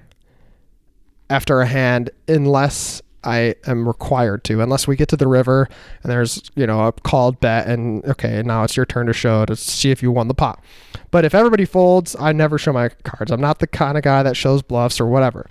after 1.29 1.61
a 1.61 1.65
hand 1.65 2.09
unless 2.27 3.01
I 3.23 3.55
am 3.67 3.87
required 3.87 4.43
to, 4.45 4.61
unless 4.61 4.87
we 4.87 4.95
get 4.95 5.09
to 5.09 5.17
the 5.17 5.27
river 5.27 5.67
and 6.03 6.11
there's, 6.11 6.49
you 6.55 6.65
know, 6.65 6.87
a 6.87 6.91
called 6.91 7.39
bet 7.39 7.67
and 7.67 8.03
okay, 8.05 8.41
now 8.43 8.63
it's 8.63 8.77
your 8.77 8.85
turn 8.85 9.07
to 9.07 9.13
show 9.13 9.45
to 9.45 9.55
see 9.55 9.91
if 9.91 10.01
you 10.01 10.11
won 10.11 10.27
the 10.27 10.33
pot. 10.33 10.63
But 11.11 11.25
if 11.25 11.35
everybody 11.35 11.65
folds, 11.65 12.15
I 12.19 12.31
never 12.31 12.57
show 12.57 12.71
my 12.71 12.89
cards. 13.03 13.31
I'm 13.31 13.41
not 13.41 13.59
the 13.59 13.67
kind 13.67 13.97
of 13.97 14.03
guy 14.03 14.23
that 14.23 14.37
shows 14.37 14.61
bluffs 14.61 15.01
or 15.01 15.05
whatever. 15.07 15.49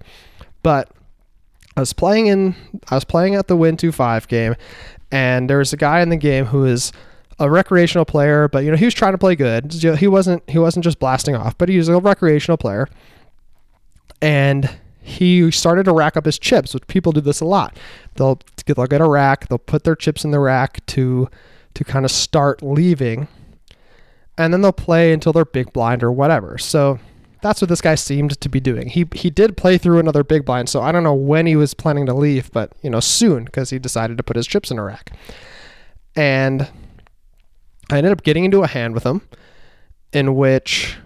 But 0.63 0.91
I 1.77 1.81
was 1.81 1.93
playing 1.93 2.27
in 2.29 2.55
I 2.91 2.95
was 2.95 3.05
playing 3.05 3.35
at 3.35 3.49
the 3.49 3.57
Wynn 3.57 3.77
2-5 3.77 4.29
game 4.29 4.55
and 5.13 5.49
there 5.49 5.59
was 5.59 5.73
a 5.73 5.77
guy 5.77 6.01
in 6.01 6.09
the 6.09 6.17
game 6.17 6.47
who 6.47 6.65
is 6.65 6.93
a 7.39 7.51
recreational 7.51 8.05
player, 8.05 8.49
but 8.49 8.65
you 8.65 8.71
know, 8.71 8.77
he 8.77 8.85
was 8.85 8.95
trying 8.95 9.13
to 9.13 9.19
play 9.19 9.37
good. 9.37 9.73
He 9.73 10.09
wasn't 10.09 10.49
he 10.49 10.59
wasn't 10.59 10.85
just 10.85 10.99
blasting 10.99 11.37
off, 11.37 11.57
but 11.57 11.69
he 11.69 11.77
was 11.77 11.89
a 11.89 11.99
recreational 11.99 12.57
player. 12.57 12.89
And 14.21 14.69
he 15.09 15.51
started 15.51 15.85
to 15.85 15.93
rack 15.93 16.17
up 16.17 16.27
his 16.27 16.39
chips, 16.39 16.75
which 16.75 16.87
people 16.87 17.13
do 17.13 17.21
this 17.21 17.41
a 17.41 17.45
lot. 17.45 17.77
They'll 18.15 18.41
get, 18.65 18.77
they'll 18.77 18.87
get 18.87 19.01
a 19.01 19.09
rack, 19.09 19.49
they'll 19.49 19.59
put 19.59 19.85
their 19.85 19.97
chips 19.97 20.25
in 20.25 20.31
the 20.31 20.39
rack 20.39 20.85
to 20.87 21.29
to 21.75 21.85
kind 21.85 22.05
of 22.05 22.11
start 22.11 22.63
leaving, 22.63 23.29
and 24.37 24.53
then 24.53 24.63
they'll 24.63 24.73
play 24.73 25.13
until 25.13 25.33
they're 25.33 25.45
big 25.45 25.73
blind 25.73 26.03
or 26.03 26.13
whatever. 26.13 26.59
So 26.59 26.99
that's 27.41 27.61
what 27.61 27.69
this 27.69 27.81
guy 27.81 27.95
seemed 27.95 28.41
to 28.41 28.49
be 28.49 28.61
doing. 28.61 28.89
He 28.89 29.07
he 29.15 29.31
did 29.31 29.57
play 29.57 29.79
through 29.79 29.99
another 29.99 30.23
big 30.23 30.45
blind, 30.45 30.69
so 30.69 30.83
I 30.83 30.93
don't 30.93 31.05
know 31.05 31.15
when 31.15 31.47
he 31.47 31.57
was 31.57 31.75
planning 31.75 32.07
to 32.07 32.15
leave, 32.15 32.51
but 32.53 32.73
you 32.83 32.91
know 32.91 33.01
soon 33.01 33.45
because 33.45 33.71
he 33.71 33.79
decided 33.79 34.17
to 34.19 34.23
put 34.23 34.37
his 34.37 34.47
chips 34.47 34.71
in 34.71 34.79
a 34.79 34.85
rack. 34.85 35.13
And 36.15 36.69
I 37.91 37.99
ended 37.99 38.13
up 38.13 38.23
getting 38.23 38.45
into 38.45 38.63
a 38.63 38.67
hand 38.67 38.93
with 38.93 39.05
him, 39.05 39.23
in 40.13 40.35
which 40.35 40.97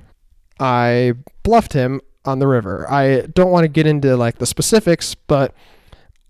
I 0.59 1.15
bluffed 1.43 1.75
him 1.75 2.01
on 2.25 2.39
the 2.39 2.47
river. 2.47 2.91
I 2.91 3.23
don't 3.23 3.51
want 3.51 3.65
to 3.65 3.69
get 3.69 3.87
into 3.87 4.17
like 4.17 4.39
the 4.39 4.47
specifics, 4.47 5.15
but 5.15 5.55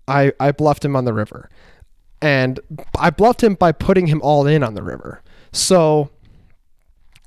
I 0.07 0.33
I 0.39 0.51
bluffed 0.51 0.83
him 0.83 0.95
on 0.95 1.05
the 1.05 1.13
river. 1.13 1.49
And 2.21 2.59
I 2.97 3.09
bluffed 3.09 3.43
him 3.43 3.55
by 3.55 3.73
putting 3.73 4.07
him 4.07 4.21
all 4.21 4.47
in 4.47 4.63
on 4.63 4.75
the 4.75 4.83
river. 4.83 5.21
So 5.51 6.09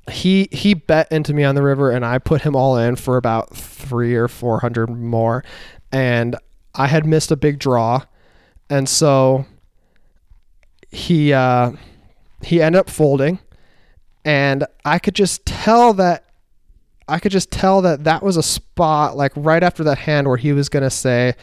he 0.09 0.49
he 0.51 0.73
bet 0.73 1.11
into 1.11 1.33
me 1.33 1.43
on 1.43 1.55
the 1.55 1.61
river 1.61 1.91
and 1.91 2.05
I 2.05 2.17
put 2.17 2.41
him 2.41 2.55
all 2.55 2.77
in 2.77 2.95
for 2.95 3.17
about 3.17 3.55
3 3.55 4.15
or 4.15 4.27
400 4.27 4.89
more 4.89 5.43
and 5.91 6.35
I 6.73 6.87
had 6.87 7.05
missed 7.05 7.31
a 7.31 7.35
big 7.35 7.59
draw. 7.59 8.03
And 8.69 8.87
so 8.87 9.45
he 10.89 11.33
uh 11.33 11.73
he 12.41 12.61
ended 12.61 12.79
up 12.79 12.89
folding 12.89 13.39
and 14.23 14.65
I 14.85 14.99
could 14.99 15.15
just 15.15 15.45
tell 15.45 15.93
that 15.93 16.26
I 17.07 17.19
could 17.19 17.31
just 17.31 17.51
tell 17.51 17.81
that 17.81 18.03
that 18.03 18.23
was 18.23 18.37
a 18.37 18.43
spot 18.43 19.15
like 19.15 19.31
right 19.35 19.63
after 19.63 19.83
that 19.85 19.99
hand 19.99 20.27
where 20.27 20.37
he 20.37 20.51
was 20.53 20.69
going 20.69 20.83
to 20.83 20.89
say, 20.89 21.35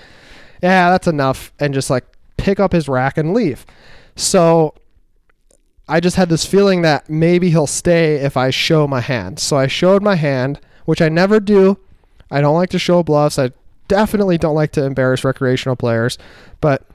"Yeah, 0.63 0.91
that's 0.91 1.07
enough," 1.07 1.53
and 1.59 1.73
just 1.73 1.91
like 1.91 2.05
pick 2.37 2.61
up 2.61 2.73
his 2.73 2.89
rack 2.89 3.17
and 3.17 3.33
leave. 3.33 3.65
So 4.17 4.75
I 5.89 6.01
just 6.01 6.17
had 6.17 6.29
this 6.29 6.47
feeling 6.47 6.83
that 6.83 7.09
maybe 7.11 7.51
he'll 7.51 7.67
stay 7.67 8.17
if 8.17 8.37
I 8.37 8.51
show 8.51 8.87
my 8.87 9.01
hand. 9.01 9.39
So 9.39 9.57
I 9.57 9.67
showed 9.67 10.03
my 10.03 10.15
hand, 10.15 10.61
which 10.85 11.03
I 11.03 11.09
never 11.09 11.41
do. 11.41 11.79
I 12.31 12.41
don't 12.41 12.55
like 12.55 12.71
to 12.71 12.79
show 12.79 13.03
bluffs. 13.03 13.39
I 13.39 13.51
definitely 13.89 14.39
don't 14.39 14.55
like 14.55 14.73
to 14.73 14.85
embarrass 14.85 15.25
recreational 15.25 15.77
players, 15.77 16.19
but 16.61 16.87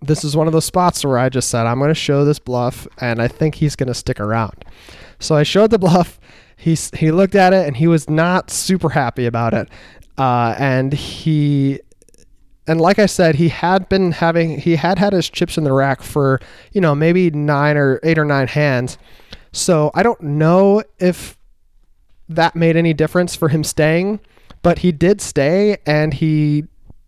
this 0.00 0.24
is 0.24 0.36
one 0.36 0.46
of 0.46 0.52
those 0.52 0.64
spots 0.64 1.04
where 1.04 1.18
I 1.18 1.28
just 1.28 1.48
said, 1.48 1.66
I'm 1.66 1.78
going 1.78 1.90
to 1.90 1.94
show 1.94 2.24
this 2.24 2.38
bluff, 2.38 2.88
and 2.98 3.22
I 3.22 3.28
think 3.28 3.56
he's 3.56 3.76
going 3.76 3.88
to 3.88 3.94
stick 3.94 4.18
around. 4.18 4.64
So 5.20 5.36
I 5.36 5.44
showed 5.44 5.70
the 5.70 5.78
bluff. 5.78 6.18
He, 6.62 6.76
he 6.94 7.10
looked 7.10 7.34
at 7.34 7.52
it 7.52 7.66
and 7.66 7.76
he 7.76 7.88
was 7.88 8.08
not 8.08 8.48
super 8.48 8.90
happy 8.90 9.26
about 9.26 9.52
it. 9.52 9.68
Uh, 10.16 10.54
and 10.58 10.92
he 10.92 11.80
and 12.68 12.80
like 12.80 13.00
I 13.00 13.06
said, 13.06 13.34
he 13.34 13.48
had 13.48 13.88
been 13.88 14.12
having 14.12 14.60
he 14.60 14.76
had 14.76 14.98
had 14.98 15.12
his 15.12 15.28
chips 15.28 15.58
in 15.58 15.64
the 15.64 15.72
rack 15.72 16.00
for 16.02 16.40
you 16.72 16.80
know 16.80 16.94
maybe 16.94 17.30
nine 17.30 17.76
or 17.76 17.98
eight 18.04 18.18
or 18.18 18.24
nine 18.24 18.46
hands. 18.46 18.98
So 19.50 19.90
I 19.94 20.02
don't 20.02 20.20
know 20.20 20.82
if 21.00 21.36
that 22.28 22.54
made 22.54 22.76
any 22.76 22.94
difference 22.94 23.34
for 23.34 23.48
him 23.48 23.64
staying, 23.64 24.20
but 24.62 24.78
he 24.78 24.92
did 24.92 25.20
stay 25.20 25.78
and 25.84 26.14
he 26.14 26.64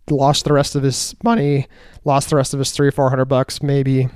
lost 0.09 0.43
the 0.43 0.53
rest 0.53 0.75
of 0.75 0.83
his 0.83 1.15
money, 1.23 1.67
lost 2.03 2.29
the 2.29 2.35
rest 2.35 2.53
of 2.53 2.59
his 2.59 2.71
three, 2.71 2.91
four 2.91 3.09
hundred 3.09 3.25
bucks, 3.25 3.63
maybe 3.63 4.09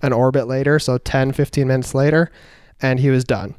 an 0.00 0.12
orbit 0.12 0.48
later. 0.48 0.78
So 0.78 0.98
10, 0.98 1.32
15 1.32 1.68
minutes 1.68 1.94
later, 1.94 2.30
and 2.80 3.00
he 3.00 3.10
was 3.10 3.24
done. 3.24 3.54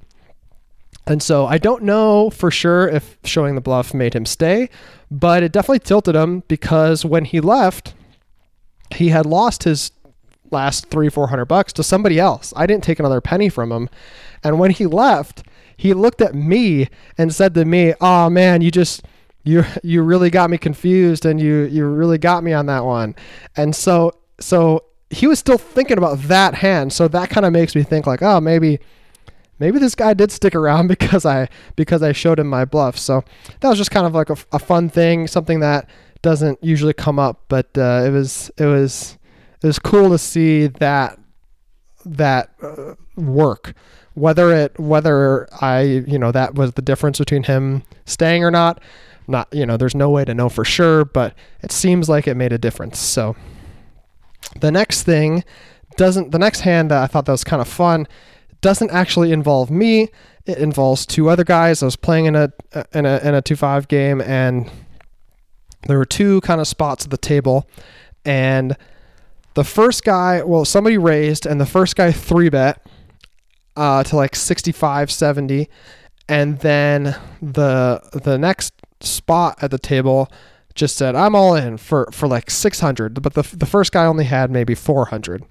And 1.08 1.22
so 1.22 1.46
I 1.46 1.58
don't 1.58 1.84
know 1.84 2.30
for 2.30 2.50
sure 2.50 2.88
if 2.88 3.18
showing 3.24 3.56
the 3.56 3.62
bluff 3.62 3.94
made 3.94 4.16
him 4.16 4.26
stay, 4.26 4.70
but 5.12 5.44
it 5.44 5.52
definitely 5.52 5.80
tilted 5.80 6.16
him 6.16 6.44
because 6.48 7.06
when 7.06 7.26
he 7.26 7.40
left, 7.40 7.94
he 8.96 9.10
had 9.10 9.26
lost 9.26 9.64
his 9.64 9.92
last 10.52 10.88
three, 10.88 11.10
four 11.10 11.28
hundred 11.28 11.46
bucks 11.46 11.74
to 11.74 11.84
somebody 11.84 12.20
else. 12.20 12.54
I 12.56 12.66
didn't 12.66 12.84
take 12.84 13.00
another 13.00 13.22
penny 13.22 13.50
from 13.50 13.72
him. 13.72 13.90
And 14.44 14.60
when 14.60 14.72
he 14.72 14.86
left, 14.86 15.44
he 15.78 15.94
looked 15.94 16.22
at 16.22 16.34
me 16.34 16.88
and 17.18 17.34
said 17.34 17.54
to 17.56 17.66
me, 17.66 17.94
Oh 18.02 18.30
man, 18.30 18.62
you 18.62 18.72
just 18.72 19.04
you 19.44 19.64
you 19.84 20.02
really 20.02 20.30
got 20.30 20.50
me 20.50 20.58
confused 20.58 21.26
and 21.26 21.40
you 21.40 21.64
you 21.64 21.86
really 21.86 22.18
got 22.18 22.44
me 22.44 22.54
on 22.54 22.66
that 22.66 22.86
one. 22.86 23.16
And 23.56 23.76
so 23.76 24.12
so 24.40 24.86
he 25.10 25.28
was 25.28 25.40
still 25.40 25.58
thinking 25.58 25.98
about 25.98 26.20
that 26.24 26.56
hand. 26.56 26.92
So 26.92 27.08
that 27.08 27.30
kind 27.30 27.46
of 27.46 27.54
makes 27.54 27.76
me 27.76 27.84
think 27.84 28.08
like, 28.08 28.22
oh, 28.22 28.42
maybe 28.42 28.80
maybe 29.60 29.80
this 29.80 29.96
guy 29.96 30.14
did 30.14 30.32
stick 30.32 30.56
around 30.56 30.88
because 31.00 31.26
I 31.26 31.50
because 31.76 32.04
I 32.04 32.12
showed 32.12 32.40
him 32.40 32.48
my 32.48 32.66
bluff. 32.66 32.98
So 32.98 33.24
that 33.60 33.70
was 33.70 33.78
just 33.78 33.92
kind 33.92 34.06
of 34.06 34.14
like 34.14 34.30
a, 34.30 34.38
a 34.52 34.60
fun 34.60 34.90
thing, 34.90 35.28
something 35.28 35.60
that 35.60 35.90
doesn't 36.22 36.64
usually 36.64 36.94
come 36.94 37.20
up, 37.20 37.44
but 37.48 37.78
uh, 37.78 38.04
it 38.06 38.10
was 38.10 38.52
it 38.58 38.66
was 38.66 39.18
it 39.62 39.68
was 39.68 39.80
cool 39.80 40.10
to 40.10 40.18
see 40.18 40.68
that 40.68 41.20
that 42.06 42.52
uh, 42.62 42.96
work. 43.16 43.74
Whether 44.14 44.52
it 44.54 44.80
whether 44.80 45.48
I 45.62 45.82
you 45.82 46.18
know 46.18 46.32
that 46.32 46.56
was 46.56 46.74
the 46.74 46.82
difference 46.82 47.20
between 47.20 47.44
him 47.44 47.84
staying 48.06 48.44
or 48.44 48.52
not, 48.52 48.82
not 49.28 49.48
you 49.54 49.66
know 49.66 49.78
there's 49.78 49.96
no 49.96 50.10
way 50.10 50.26
to 50.26 50.34
know 50.34 50.50
for 50.50 50.64
sure, 50.64 51.06
but 51.06 51.36
it 51.62 51.72
seems 51.72 52.08
like 52.08 52.28
it 52.28 52.36
made 52.36 52.54
a 52.54 52.58
difference. 52.58 52.98
So 52.98 53.36
the 54.60 54.72
next 54.72 55.04
thing 55.04 55.44
doesn't 55.98 56.32
the 56.32 56.40
next 56.40 56.62
hand 56.62 56.92
that 56.92 57.04
I 57.04 57.08
thought 57.08 57.26
that 57.26 57.32
was 57.32 57.44
kind 57.44 57.62
of 57.62 57.68
fun 57.68 58.08
doesn't 58.62 58.92
actually 58.92 59.32
involve 59.32 59.70
me. 59.70 60.10
It 60.46 60.58
involves 60.58 61.06
two 61.06 61.30
other 61.30 61.44
guys. 61.44 61.82
I 61.82 61.86
was 61.86 61.96
playing 61.96 62.26
in 62.26 62.36
a 62.36 62.52
in 62.94 63.06
a 63.06 63.18
in 63.24 63.34
a 63.34 63.42
two 63.42 63.56
five 63.56 63.88
game, 63.88 64.22
and 64.22 64.70
there 65.88 65.98
were 65.98 66.06
two 66.06 66.42
kind 66.42 66.62
of 66.62 66.68
spots 66.68 67.06
at 67.06 67.12
the 67.12 67.18
table, 67.18 67.68
and 68.24 68.78
the 69.56 69.64
first 69.64 70.04
guy, 70.04 70.44
well, 70.44 70.66
somebody 70.66 70.98
raised, 70.98 71.46
and 71.46 71.60
the 71.60 71.66
first 71.66 71.96
guy 71.96 72.12
three 72.12 72.50
bet 72.50 72.86
uh, 73.76 74.04
to 74.04 74.16
like 74.16 74.36
65, 74.36 75.12
70, 75.12 75.70
and 76.30 76.60
then 76.60 77.16
the 77.42 78.02
the 78.14 78.38
next 78.38 78.74
spot 79.02 79.58
at 79.62 79.72
the 79.72 79.80
table 79.80 80.32
just 80.74 80.98
said 80.98 81.16
I'm 81.16 81.36
all 81.36 81.56
in 81.56 81.78
for 81.78 82.10
for 82.12 82.28
like 82.28 82.50
600, 82.50 83.22
but 83.22 83.34
the 83.34 83.44
the 83.56 83.66
first 83.66 83.92
guy 83.92 84.06
only 84.06 84.26
had 84.26 84.52
maybe 84.52 84.76
400. 84.76 85.44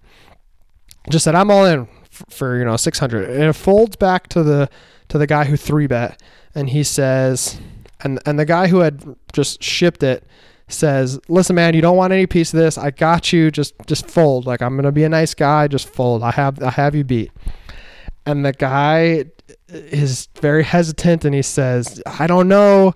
Just 1.10 1.24
said 1.24 1.34
I'm 1.34 1.50
all 1.50 1.64
in 1.64 1.88
for 2.28 2.58
you 2.58 2.64
know 2.64 2.76
600 2.76 3.28
and 3.28 3.44
it 3.44 3.52
folds 3.52 3.96
back 3.96 4.28
to 4.28 4.42
the 4.42 4.68
to 5.08 5.18
the 5.18 5.26
guy 5.26 5.44
who 5.44 5.56
three 5.56 5.86
bet. 5.86 6.20
And 6.54 6.70
he 6.70 6.82
says 6.82 7.60
and 8.02 8.20
and 8.26 8.38
the 8.38 8.44
guy 8.44 8.68
who 8.68 8.80
had 8.80 9.16
just 9.32 9.62
shipped 9.62 10.02
it 10.02 10.24
says 10.68 11.20
listen 11.28 11.54
man 11.54 11.74
you 11.74 11.82
don't 11.82 11.96
want 11.96 12.12
any 12.12 12.26
piece 12.26 12.52
of 12.52 12.58
this. 12.58 12.78
I 12.78 12.90
got 12.90 13.32
you. 13.32 13.50
Just 13.50 13.74
just 13.86 14.08
fold. 14.08 14.46
Like 14.46 14.62
i'm 14.62 14.76
gonna 14.76 14.92
be 14.92 15.04
a 15.04 15.08
nice 15.08 15.34
guy. 15.34 15.68
Just 15.68 15.88
fold. 15.88 16.22
I 16.22 16.30
have 16.32 16.62
i 16.62 16.70
have 16.70 16.94
you 16.94 17.04
beat. 17.04 17.32
And 18.26 18.44
the 18.44 18.52
guy 18.52 19.26
is 19.68 20.28
very 20.40 20.64
hesitant 20.64 21.24
and 21.24 21.34
he 21.34 21.42
says 21.42 22.02
i 22.06 22.26
don't 22.26 22.48
know. 22.48 22.94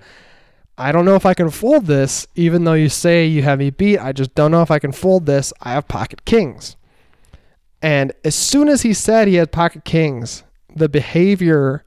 I 0.80 0.92
don't 0.92 1.04
know 1.04 1.16
if 1.16 1.26
i 1.26 1.34
can 1.34 1.50
fold 1.50 1.86
this. 1.86 2.26
Even 2.36 2.64
though 2.64 2.74
you 2.74 2.88
say 2.88 3.26
you 3.26 3.42
have 3.42 3.58
me 3.58 3.70
beat 3.70 3.98
i 3.98 4.12
just 4.12 4.34
don't 4.34 4.50
know 4.50 4.62
if 4.62 4.70
i 4.70 4.78
can 4.78 4.92
fold 4.92 5.26
this. 5.26 5.52
I 5.60 5.72
have 5.72 5.88
pocket 5.88 6.24
kings 6.24 6.76
and 7.82 8.12
as 8.24 8.34
soon 8.34 8.68
as 8.68 8.82
he 8.82 8.92
said 8.92 9.28
he 9.28 9.36
had 9.36 9.52
pocket 9.52 9.84
kings, 9.84 10.42
the 10.74 10.88
behavior 10.88 11.84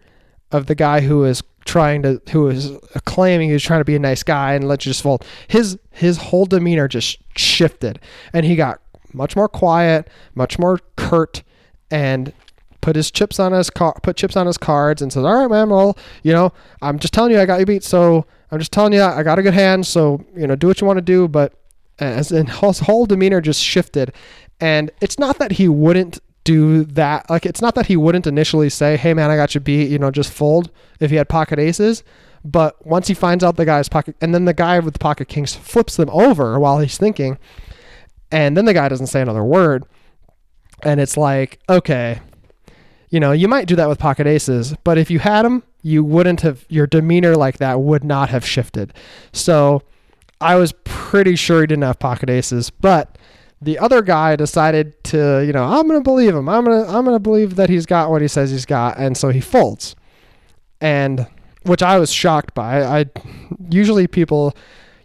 of 0.51 0.67
the 0.67 0.75
guy 0.75 1.01
who 1.01 1.23
is 1.23 1.43
trying 1.65 2.01
to 2.01 2.21
who 2.31 2.47
is 2.47 2.71
claiming 3.05 3.49
he 3.49 3.53
was 3.53 3.63
trying 3.63 3.79
to 3.79 3.85
be 3.85 3.95
a 3.95 3.99
nice 3.99 4.23
guy 4.23 4.53
and 4.53 4.67
let 4.67 4.85
you 4.85 4.89
just 4.89 5.03
fold 5.03 5.23
his 5.47 5.77
his 5.91 6.17
whole 6.17 6.45
demeanor 6.45 6.87
just 6.87 7.17
shifted. 7.37 7.99
And 8.33 8.45
he 8.45 8.55
got 8.55 8.81
much 9.13 9.35
more 9.35 9.49
quiet 9.49 10.09
much 10.35 10.57
more 10.57 10.79
curt 10.95 11.43
and 11.89 12.33
put 12.79 12.95
his 12.95 13.11
chips 13.11 13.39
on 13.39 13.51
his 13.51 13.69
car 13.69 13.93
put 14.01 14.15
chips 14.15 14.35
on 14.37 14.47
his 14.47 14.57
cards 14.57 15.01
and 15.01 15.11
says 15.11 15.23
all 15.25 15.35
right 15.35 15.51
man 15.51 15.69
well 15.69 15.97
you 16.23 16.31
know 16.31 16.51
i'm 16.81 16.97
just 16.97 17.13
telling 17.13 17.29
you 17.31 17.37
i 17.37 17.45
got 17.45 17.59
you 17.59 17.65
beat 17.65 17.83
so 17.83 18.25
i'm 18.49 18.57
just 18.57 18.71
telling 18.71 18.93
you 18.93 19.03
i 19.03 19.21
got 19.21 19.37
a 19.37 19.41
good 19.41 19.53
hand 19.53 19.85
so 19.85 20.23
you 20.33 20.47
know 20.47 20.55
do 20.55 20.67
what 20.67 20.79
you 20.79 20.87
want 20.87 20.97
to 20.97 21.01
do. 21.01 21.27
But 21.27 21.53
as 21.99 22.31
in 22.31 22.47
his 22.47 22.79
whole 22.79 23.05
demeanor 23.05 23.41
just 23.41 23.63
shifted 23.63 24.13
and 24.61 24.91
it's 25.01 25.19
not 25.19 25.39
that 25.39 25.53
he 25.53 25.67
wouldn't 25.67 26.19
do 26.43 26.85
that. 26.85 27.29
Like, 27.29 27.45
it's 27.45 27.61
not 27.61 27.75
that 27.75 27.87
he 27.87 27.97
wouldn't 27.97 28.25
initially 28.27 28.69
say, 28.69 28.97
hey, 28.97 29.13
man, 29.13 29.29
I 29.29 29.35
got 29.35 29.53
you 29.53 29.61
beat, 29.61 29.89
you 29.89 29.99
know, 29.99 30.11
just 30.11 30.31
fold 30.31 30.71
if 30.99 31.09
he 31.09 31.17
had 31.17 31.27
pocket 31.29 31.59
aces. 31.59 32.03
But 32.43 32.83
once 32.85 33.07
he 33.07 33.13
finds 33.13 33.43
out 33.43 33.57
the 33.57 33.65
guy's 33.65 33.89
pocket, 33.89 34.15
and 34.21 34.33
then 34.33 34.45
the 34.45 34.53
guy 34.53 34.79
with 34.79 34.93
the 34.93 34.99
pocket 34.99 35.27
kings 35.27 35.55
flips 35.55 35.97
them 35.97 36.09
over 36.09 36.59
while 36.59 36.79
he's 36.79 36.97
thinking, 36.97 37.37
and 38.31 38.57
then 38.57 38.65
the 38.65 38.73
guy 38.73 38.89
doesn't 38.89 39.07
say 39.07 39.21
another 39.21 39.43
word. 39.43 39.85
And 40.83 40.99
it's 40.99 41.17
like, 41.17 41.59
okay, 41.69 42.19
you 43.09 43.19
know, 43.19 43.31
you 43.31 43.47
might 43.47 43.67
do 43.67 43.75
that 43.75 43.87
with 43.89 43.99
pocket 43.99 44.25
aces, 44.25 44.73
but 44.83 44.97
if 44.97 45.11
you 45.11 45.19
had 45.19 45.43
them, 45.43 45.61
you 45.83 46.03
wouldn't 46.03 46.41
have, 46.41 46.65
your 46.69 46.87
demeanor 46.87 47.35
like 47.35 47.57
that 47.57 47.81
would 47.81 48.03
not 48.03 48.29
have 48.29 48.45
shifted. 48.45 48.93
So 49.33 49.83
I 50.39 50.55
was 50.55 50.73
pretty 50.83 51.35
sure 51.35 51.61
he 51.61 51.67
didn't 51.67 51.83
have 51.83 51.99
pocket 51.99 52.29
aces, 52.29 52.71
but 52.71 53.17
the 53.61 53.77
other 53.77 54.01
guy 54.01 54.35
decided 54.35 55.03
to, 55.05 55.43
you 55.45 55.53
know, 55.53 55.63
I'm 55.63 55.87
going 55.87 55.99
to 55.99 56.03
believe 56.03 56.35
him. 56.35 56.49
I'm 56.49 56.65
going 56.65 56.83
to 56.83 56.91
I'm 56.91 57.05
going 57.05 57.15
to 57.15 57.19
believe 57.19 57.55
that 57.55 57.69
he's 57.69 57.85
got 57.85 58.09
what 58.09 58.21
he 58.21 58.27
says 58.27 58.51
he's 58.51 58.65
got 58.65 58.97
and 58.97 59.15
so 59.15 59.29
he 59.29 59.39
folds. 59.39 59.95
And 60.79 61.27
which 61.63 61.83
I 61.83 61.99
was 61.99 62.11
shocked 62.11 62.55
by. 62.55 62.83
I 62.83 63.05
usually 63.69 64.07
people 64.07 64.55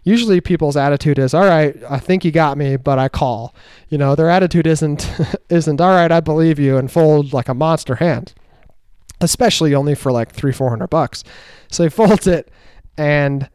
usually 0.03 0.41
people's 0.41 0.75
attitude 0.75 1.19
is, 1.19 1.33
"All 1.33 1.45
right, 1.45 1.75
I 1.87 1.99
think 1.99 2.25
you 2.25 2.31
got 2.31 2.57
me, 2.57 2.77
but 2.77 2.97
I 2.97 3.09
call." 3.09 3.53
You 3.89 3.99
know, 3.99 4.15
their 4.15 4.29
attitude 4.29 4.65
isn't 4.65 5.07
isn't, 5.49 5.79
"All 5.79 5.91
right, 5.91 6.11
I 6.11 6.19
believe 6.19 6.57
you," 6.57 6.77
and 6.77 6.91
fold 6.91 7.33
like 7.33 7.49
a 7.49 7.53
monster 7.53 7.95
hand. 7.95 8.33
Especially 9.19 9.73
only 9.73 9.95
for 9.95 10.11
like 10.11 10.31
3 10.31 10.51
400 10.51 10.87
bucks. 10.87 11.23
So 11.71 11.83
he 11.83 11.89
folds 11.91 12.25
it 12.25 12.51
and 12.97 13.49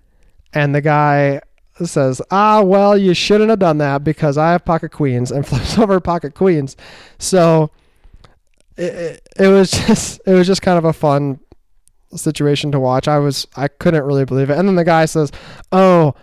and 0.55 0.75
the 0.75 0.81
guy 0.81 1.41
says, 1.87 2.23
ah, 2.31 2.63
well, 2.63 2.97
you 2.97 3.15
shouldn't 3.15 3.51
have 3.51 3.59
done 3.59 3.79
that 3.79 4.05
because 4.05 4.39
I 4.39 4.53
have 4.53 4.65
pocket 4.65 4.91
queens 4.91 5.31
and 5.31 5.47
flips 5.47 5.79
over 5.79 6.01
pocket 6.01 6.35
queens. 6.35 6.77
So 7.19 7.71
it, 8.77 8.95
it, 8.95 9.29
it 9.39 9.49
was 9.49 9.71
just, 9.87 10.21
it 10.27 10.35
was 10.35 10.47
just 10.47 10.63
kind 10.63 10.79
of 10.79 10.85
a 10.85 10.93
fun 10.93 11.41
situation 12.15 12.73
to 12.73 12.81
watch. 12.81 13.09
I 13.09 13.19
was, 13.19 13.47
I 13.57 13.69
couldn't 13.69 14.05
really 14.05 14.25
believe 14.25 14.51
it. 14.51 14.59
And 14.59 14.69
then 14.69 14.77
the 14.77 14.85
guy 14.85 15.05
says, 15.07 15.33
oh, 15.71 16.15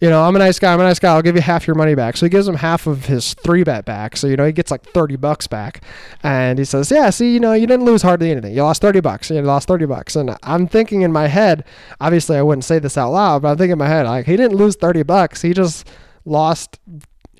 you 0.00 0.10
know, 0.10 0.22
I'm 0.22 0.34
a 0.34 0.38
nice 0.38 0.58
guy. 0.58 0.72
I'm 0.72 0.80
a 0.80 0.82
nice 0.82 0.98
guy. 0.98 1.14
I'll 1.14 1.22
give 1.22 1.36
you 1.36 1.42
half 1.42 1.66
your 1.66 1.76
money 1.76 1.94
back. 1.94 2.16
So 2.16 2.26
he 2.26 2.30
gives 2.30 2.48
him 2.48 2.56
half 2.56 2.86
of 2.86 3.06
his 3.06 3.34
three 3.34 3.62
bet 3.62 3.84
back. 3.84 4.16
So, 4.16 4.26
you 4.26 4.36
know, 4.36 4.44
he 4.44 4.52
gets 4.52 4.70
like 4.70 4.84
30 4.84 5.16
bucks 5.16 5.46
back. 5.46 5.82
And 6.22 6.58
he 6.58 6.64
says, 6.64 6.90
Yeah, 6.90 7.10
see, 7.10 7.32
you 7.32 7.40
know, 7.40 7.52
you 7.52 7.66
didn't 7.66 7.86
lose 7.86 8.02
hardly 8.02 8.30
anything. 8.30 8.54
You 8.54 8.62
lost 8.62 8.82
30 8.82 9.00
bucks. 9.00 9.30
You 9.30 9.40
lost 9.42 9.68
30 9.68 9.86
bucks. 9.86 10.16
And 10.16 10.36
I'm 10.42 10.66
thinking 10.66 11.02
in 11.02 11.12
my 11.12 11.28
head, 11.28 11.64
obviously, 12.00 12.36
I 12.36 12.42
wouldn't 12.42 12.64
say 12.64 12.78
this 12.78 12.98
out 12.98 13.12
loud, 13.12 13.42
but 13.42 13.48
I'm 13.48 13.56
thinking 13.56 13.72
in 13.72 13.78
my 13.78 13.88
head, 13.88 14.06
like, 14.06 14.26
he 14.26 14.36
didn't 14.36 14.56
lose 14.56 14.76
30 14.76 15.04
bucks. 15.04 15.42
He 15.42 15.52
just 15.52 15.88
lost, 16.24 16.78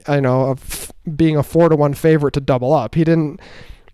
you 0.08 0.20
know, 0.20 0.50
of 0.50 0.92
being 1.16 1.36
a 1.36 1.42
four 1.42 1.68
to 1.68 1.76
one 1.76 1.94
favorite 1.94 2.34
to 2.34 2.40
double 2.40 2.72
up. 2.72 2.94
He 2.94 3.04
didn't 3.04 3.40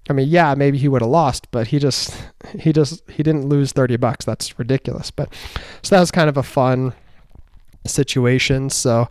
I 0.09 0.13
mean, 0.13 0.29
yeah, 0.29 0.57
maybe 0.57 0.77
he 0.77 0.89
would 0.89 1.03
have 1.03 1.11
lost, 1.11 1.49
but 1.53 1.69
he 1.69 1.79
just 1.79 2.13
he 2.59 2.73
just 2.73 3.09
he 3.09 3.23
didn't 3.23 3.49
lose 3.49 3.71
30 3.71 3.97
bucks. 3.97 4.25
That's 4.25 4.59
ridiculous. 4.59 5.11
But 5.13 5.33
so 5.83 5.95
that 5.95 6.01
was 6.01 6.11
kind 6.11 6.29
of 6.29 6.37
a 6.37 6.43
fun 6.43 6.95
situation. 7.87 8.71
So 8.71 9.09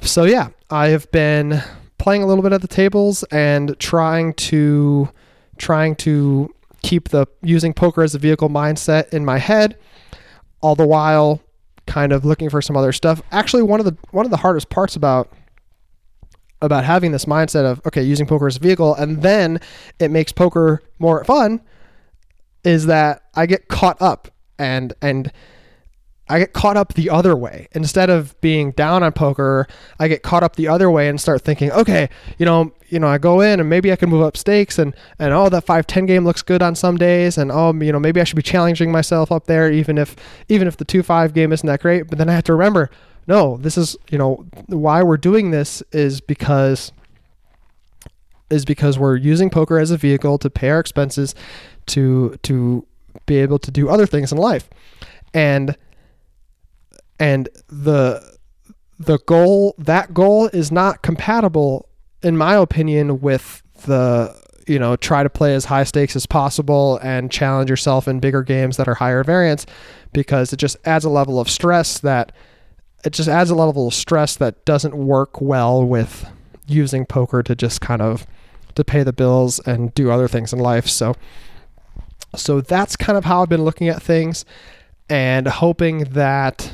so 0.00 0.24
yeah, 0.24 0.48
I 0.70 0.88
have 0.88 1.10
been 1.10 1.62
playing 1.98 2.22
a 2.22 2.26
little 2.26 2.42
bit 2.42 2.52
at 2.52 2.62
the 2.62 2.68
tables 2.68 3.22
and 3.24 3.78
trying 3.78 4.34
to 4.34 5.10
trying 5.58 5.94
to 5.94 6.54
keep 6.82 7.10
the 7.10 7.26
using 7.42 7.74
poker 7.74 8.02
as 8.02 8.14
a 8.14 8.18
vehicle 8.18 8.48
mindset 8.48 9.12
in 9.12 9.24
my 9.24 9.38
head 9.38 9.76
all 10.62 10.74
the 10.74 10.86
while 10.86 11.40
kind 11.86 12.12
of 12.12 12.24
looking 12.24 12.48
for 12.48 12.62
some 12.62 12.76
other 12.76 12.92
stuff. 12.92 13.20
Actually, 13.32 13.62
one 13.62 13.80
of 13.80 13.86
the 13.86 13.96
one 14.10 14.24
of 14.24 14.30
the 14.30 14.38
hardest 14.38 14.70
parts 14.70 14.96
about 14.96 15.30
about 16.62 16.84
having 16.84 17.12
this 17.12 17.24
mindset 17.24 17.64
of 17.64 17.80
okay, 17.86 18.02
using 18.02 18.26
poker 18.26 18.46
as 18.46 18.56
a 18.56 18.60
vehicle 18.60 18.94
and 18.94 19.22
then 19.22 19.60
it 19.98 20.10
makes 20.10 20.32
poker 20.32 20.82
more 20.98 21.24
fun 21.24 21.60
is 22.64 22.86
that 22.86 23.22
I 23.34 23.46
get 23.46 23.68
caught 23.68 24.00
up 24.00 24.28
and 24.58 24.92
and 25.02 25.32
I 26.30 26.38
get 26.38 26.52
caught 26.52 26.76
up 26.76 26.94
the 26.94 27.10
other 27.10 27.34
way. 27.36 27.66
Instead 27.72 28.08
of 28.08 28.40
being 28.40 28.70
down 28.70 29.02
on 29.02 29.12
poker, 29.12 29.66
I 29.98 30.06
get 30.06 30.22
caught 30.22 30.42
up 30.42 30.56
the 30.56 30.68
other 30.68 30.90
way 30.90 31.08
and 31.08 31.20
start 31.20 31.42
thinking, 31.42 31.72
okay, 31.72 32.08
you 32.38 32.46
know, 32.46 32.72
you 32.88 33.00
know, 33.00 33.08
I 33.08 33.18
go 33.18 33.40
in 33.40 33.58
and 33.58 33.68
maybe 33.68 33.90
I 33.90 33.96
can 33.96 34.08
move 34.08 34.22
up 34.22 34.36
stakes 34.36 34.78
and 34.78 34.94
and 35.18 35.34
oh, 35.34 35.48
that 35.48 35.66
5-10 35.66 36.06
game 36.06 36.24
looks 36.24 36.42
good 36.42 36.62
on 36.62 36.74
some 36.74 36.96
days 36.96 37.36
and 37.36 37.50
oh, 37.50 37.72
you 37.74 37.92
know, 37.92 37.98
maybe 37.98 38.20
I 38.20 38.24
should 38.24 38.36
be 38.36 38.42
challenging 38.42 38.92
myself 38.92 39.32
up 39.32 39.46
there 39.46 39.70
even 39.70 39.98
if 39.98 40.14
even 40.48 40.68
if 40.68 40.76
the 40.76 40.84
2-5 40.84 41.34
game 41.34 41.52
isn't 41.52 41.66
that 41.66 41.80
great, 41.80 42.08
but 42.08 42.18
then 42.18 42.28
I 42.28 42.34
have 42.34 42.44
to 42.44 42.52
remember, 42.52 42.90
no, 43.26 43.56
this 43.56 43.76
is, 43.76 43.96
you 44.10 44.18
know, 44.18 44.46
why 44.66 45.02
we're 45.02 45.16
doing 45.16 45.50
this 45.50 45.82
is 45.92 46.20
because 46.20 46.92
is 48.50 48.64
because 48.64 48.98
we're 48.98 49.16
using 49.16 49.50
poker 49.50 49.78
as 49.78 49.90
a 49.90 49.96
vehicle 49.96 50.38
to 50.38 50.50
pay 50.50 50.70
our 50.70 50.80
expenses 50.80 51.34
to 51.86 52.36
to 52.42 52.86
be 53.26 53.38
able 53.38 53.58
to 53.58 53.70
do 53.70 53.88
other 53.88 54.06
things 54.06 54.30
in 54.30 54.38
life. 54.38 54.68
And 55.34 55.76
and 57.20 57.48
the 57.68 58.36
the 58.98 59.18
goal 59.26 59.74
that 59.78 60.12
goal 60.12 60.48
is 60.48 60.72
not 60.72 61.02
compatible 61.02 61.88
in 62.22 62.36
my 62.36 62.56
opinion 62.56 63.20
with 63.20 63.62
the 63.86 64.34
you 64.66 64.78
know 64.78 64.96
try 64.96 65.22
to 65.22 65.30
play 65.30 65.54
as 65.54 65.66
high 65.66 65.84
stakes 65.84 66.16
as 66.16 66.26
possible 66.26 66.98
and 67.02 67.30
challenge 67.30 67.70
yourself 67.70 68.08
in 68.08 68.18
bigger 68.18 68.42
games 68.42 68.76
that 68.76 68.88
are 68.88 68.94
higher 68.94 69.22
variance 69.22 69.64
because 70.12 70.52
it 70.52 70.56
just 70.56 70.76
adds 70.84 71.04
a 71.04 71.10
level 71.10 71.38
of 71.38 71.48
stress 71.48 72.00
that 72.00 72.32
it 73.04 73.12
just 73.12 73.28
adds 73.28 73.50
a 73.50 73.54
level 73.54 73.88
of 73.88 73.94
stress 73.94 74.36
that 74.36 74.64
doesn't 74.64 74.94
work 74.94 75.40
well 75.40 75.84
with 75.84 76.26
using 76.66 77.06
poker 77.06 77.42
to 77.42 77.54
just 77.54 77.80
kind 77.80 78.02
of 78.02 78.26
to 78.74 78.84
pay 78.84 79.02
the 79.02 79.12
bills 79.12 79.58
and 79.60 79.92
do 79.94 80.10
other 80.10 80.28
things 80.28 80.52
in 80.52 80.58
life. 80.58 80.86
So 80.86 81.14
so 82.36 82.60
that's 82.60 82.96
kind 82.96 83.18
of 83.18 83.24
how 83.24 83.42
I've 83.42 83.48
been 83.48 83.64
looking 83.64 83.88
at 83.88 84.02
things 84.02 84.44
and 85.08 85.48
hoping 85.48 86.04
that 86.10 86.72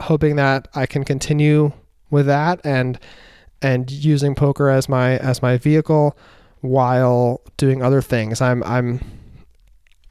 hoping 0.00 0.36
that 0.36 0.68
I 0.74 0.86
can 0.86 1.04
continue 1.04 1.72
with 2.10 2.26
that 2.26 2.60
and 2.64 2.98
and 3.62 3.90
using 3.90 4.34
poker 4.34 4.68
as 4.68 4.88
my 4.88 5.18
as 5.18 5.42
my 5.42 5.58
vehicle 5.58 6.16
while 6.60 7.40
doing 7.56 7.82
other 7.82 8.02
things. 8.02 8.40
I'm 8.40 8.62
I'm 8.64 9.00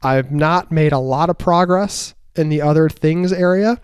I've 0.02 0.32
not 0.32 0.72
made 0.72 0.92
a 0.92 0.98
lot 0.98 1.30
of 1.30 1.38
progress 1.38 2.14
in 2.36 2.48
the 2.48 2.62
other 2.62 2.88
things 2.88 3.32
area, 3.32 3.78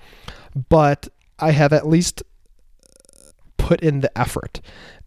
but 0.69 1.09
I 1.39 1.51
have 1.51 1.73
at 1.73 1.87
least 1.87 2.23
put 3.57 3.81
in 3.81 4.01
the 4.01 4.19
effort. 4.19 4.61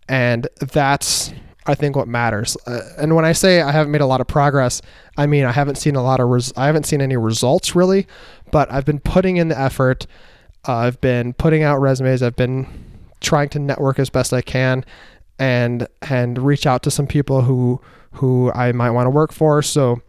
And 0.08 0.48
that's 0.60 1.34
I 1.66 1.76
think 1.76 1.96
what 1.96 2.08
matters. 2.08 2.58
Uh, 2.66 2.82
and 2.98 3.16
when 3.16 3.26
I 3.26 3.32
say 3.32 3.62
I 3.62 3.72
haven't 3.72 3.92
made 3.92 4.02
a 4.02 4.06
lot 4.06 4.22
of 4.22 4.28
progress, 4.28 4.82
I 5.18 5.28
mean 5.28 5.46
I 5.46 5.52
haven't 5.52 5.76
seen 5.76 5.96
a 5.96 6.04
lot 6.04 6.20
of 6.20 6.30
res- 6.30 6.54
I 6.58 6.66
haven't 6.66 6.86
seen 6.86 7.02
any 7.02 7.18
results 7.18 7.76
really, 7.76 8.08
but 8.52 8.72
I've 8.72 8.86
been 8.86 9.00
putting 9.00 9.38
in 9.38 9.50
the 9.50 9.60
effort 9.60 10.08
uh, 10.68 10.76
I've 10.76 11.02
been 11.02 11.34
putting 11.34 11.64
out 11.64 11.80
resumes. 11.80 12.22
I've 12.22 12.36
been 12.36 12.68
trying 13.22 13.50
to 13.50 13.60
network 13.60 14.00
as 14.00 14.10
best 14.10 14.34
I 14.34 14.42
can, 14.42 14.86
and 15.38 15.88
and 16.02 16.38
reach 16.38 16.66
out 16.66 16.84
to 16.84 16.92
some 16.92 17.08
people 17.08 17.42
who 17.42 17.82
who 18.14 18.52
I 18.54 18.72
might 18.72 18.92
want 18.92 19.06
to 19.06 19.12
work 19.12 19.32
for. 19.32 19.62
So 19.62 20.02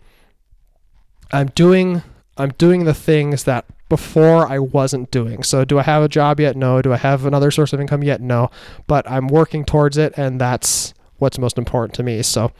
I'm 1.33 1.49
doing 1.49 2.03
I'm 2.37 2.51
doing 2.51 2.85
the 2.85 2.95
things 2.95 3.45
that 3.45 3.67
before 3.89 4.47
I 4.47 4.59
wasn't 4.59 5.11
doing. 5.11 5.43
So 5.43 5.65
do 5.65 5.79
I 5.79 5.83
have 5.83 6.03
a 6.03 6.09
job 6.09 6.41
yet? 6.41 6.57
No. 6.57 6.81
Do 6.81 6.93
I 6.93 6.97
have 6.97 7.27
another 7.27 7.51
source 7.51 7.73
of 7.73 7.81
income 7.81 8.03
yet? 8.03 8.21
No. 8.21 8.51
But 8.87 9.09
I'm 9.11 9.27
working 9.27 9.65
towards 9.65 9.99
it, 9.99 10.15
and 10.17 10.41
that's 10.41 10.95
what's 11.19 11.39
most 11.39 11.59
important 11.59 11.95
to 11.95 12.03
me. 12.03 12.23
So 12.23 12.53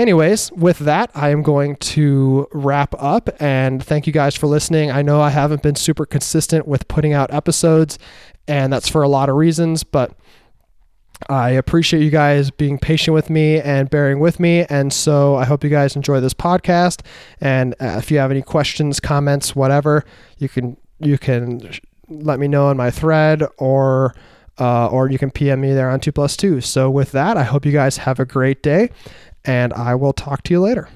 anyways, 0.00 0.50
with 0.52 0.78
that, 0.80 1.10
I 1.14 1.28
am 1.30 1.42
going 1.42 1.76
to 1.76 2.48
wrap 2.52 2.94
up 2.98 3.28
and 3.40 3.84
thank 3.84 4.06
you 4.06 4.12
guys 4.12 4.34
for 4.34 4.46
listening. 4.46 4.90
I 4.90 5.02
know 5.02 5.20
I 5.20 5.30
haven't 5.30 5.62
been 5.62 5.76
super 5.76 6.06
consistent 6.06 6.66
with 6.66 6.88
putting 6.88 7.12
out 7.12 7.32
episodes, 7.32 7.98
and 8.48 8.72
that's 8.72 8.88
for 8.88 9.02
a 9.02 9.08
lot 9.08 9.28
of 9.28 9.36
reasons, 9.36 9.84
but 9.84 10.16
I 11.28 11.50
appreciate 11.50 12.02
you 12.02 12.10
guys 12.10 12.50
being 12.50 12.78
patient 12.78 13.14
with 13.14 13.28
me 13.28 13.60
and 13.60 13.90
bearing 13.90 14.20
with 14.20 14.40
me. 14.40 14.64
And 14.70 14.92
so 14.92 15.36
I 15.36 15.44
hope 15.44 15.62
you 15.62 15.70
guys 15.70 15.94
enjoy 15.94 16.20
this 16.20 16.34
podcast. 16.34 17.04
And 17.40 17.74
uh, 17.74 17.96
if 17.98 18.10
you 18.10 18.18
have 18.18 18.30
any 18.30 18.42
questions, 18.42 19.00
comments, 19.00 19.54
whatever, 19.54 20.04
you 20.38 20.48
can 20.48 20.76
you 20.98 21.18
can 21.18 21.70
let 22.08 22.40
me 22.40 22.48
know 22.48 22.70
in 22.70 22.76
my 22.76 22.90
thread 22.90 23.42
or 23.58 24.14
uh, 24.58 24.88
or 24.88 25.10
you 25.10 25.18
can 25.18 25.30
PM 25.30 25.60
me 25.60 25.72
there 25.72 25.90
on 25.90 26.00
two 26.00 26.12
plus 26.12 26.36
two. 26.36 26.60
So 26.60 26.90
with 26.90 27.12
that, 27.12 27.36
I 27.36 27.44
hope 27.44 27.66
you 27.66 27.72
guys 27.72 27.98
have 27.98 28.18
a 28.18 28.24
great 28.24 28.62
day 28.62 28.90
and 29.44 29.72
I 29.72 29.94
will 29.94 30.12
talk 30.12 30.42
to 30.44 30.54
you 30.54 30.60
later. 30.60 30.88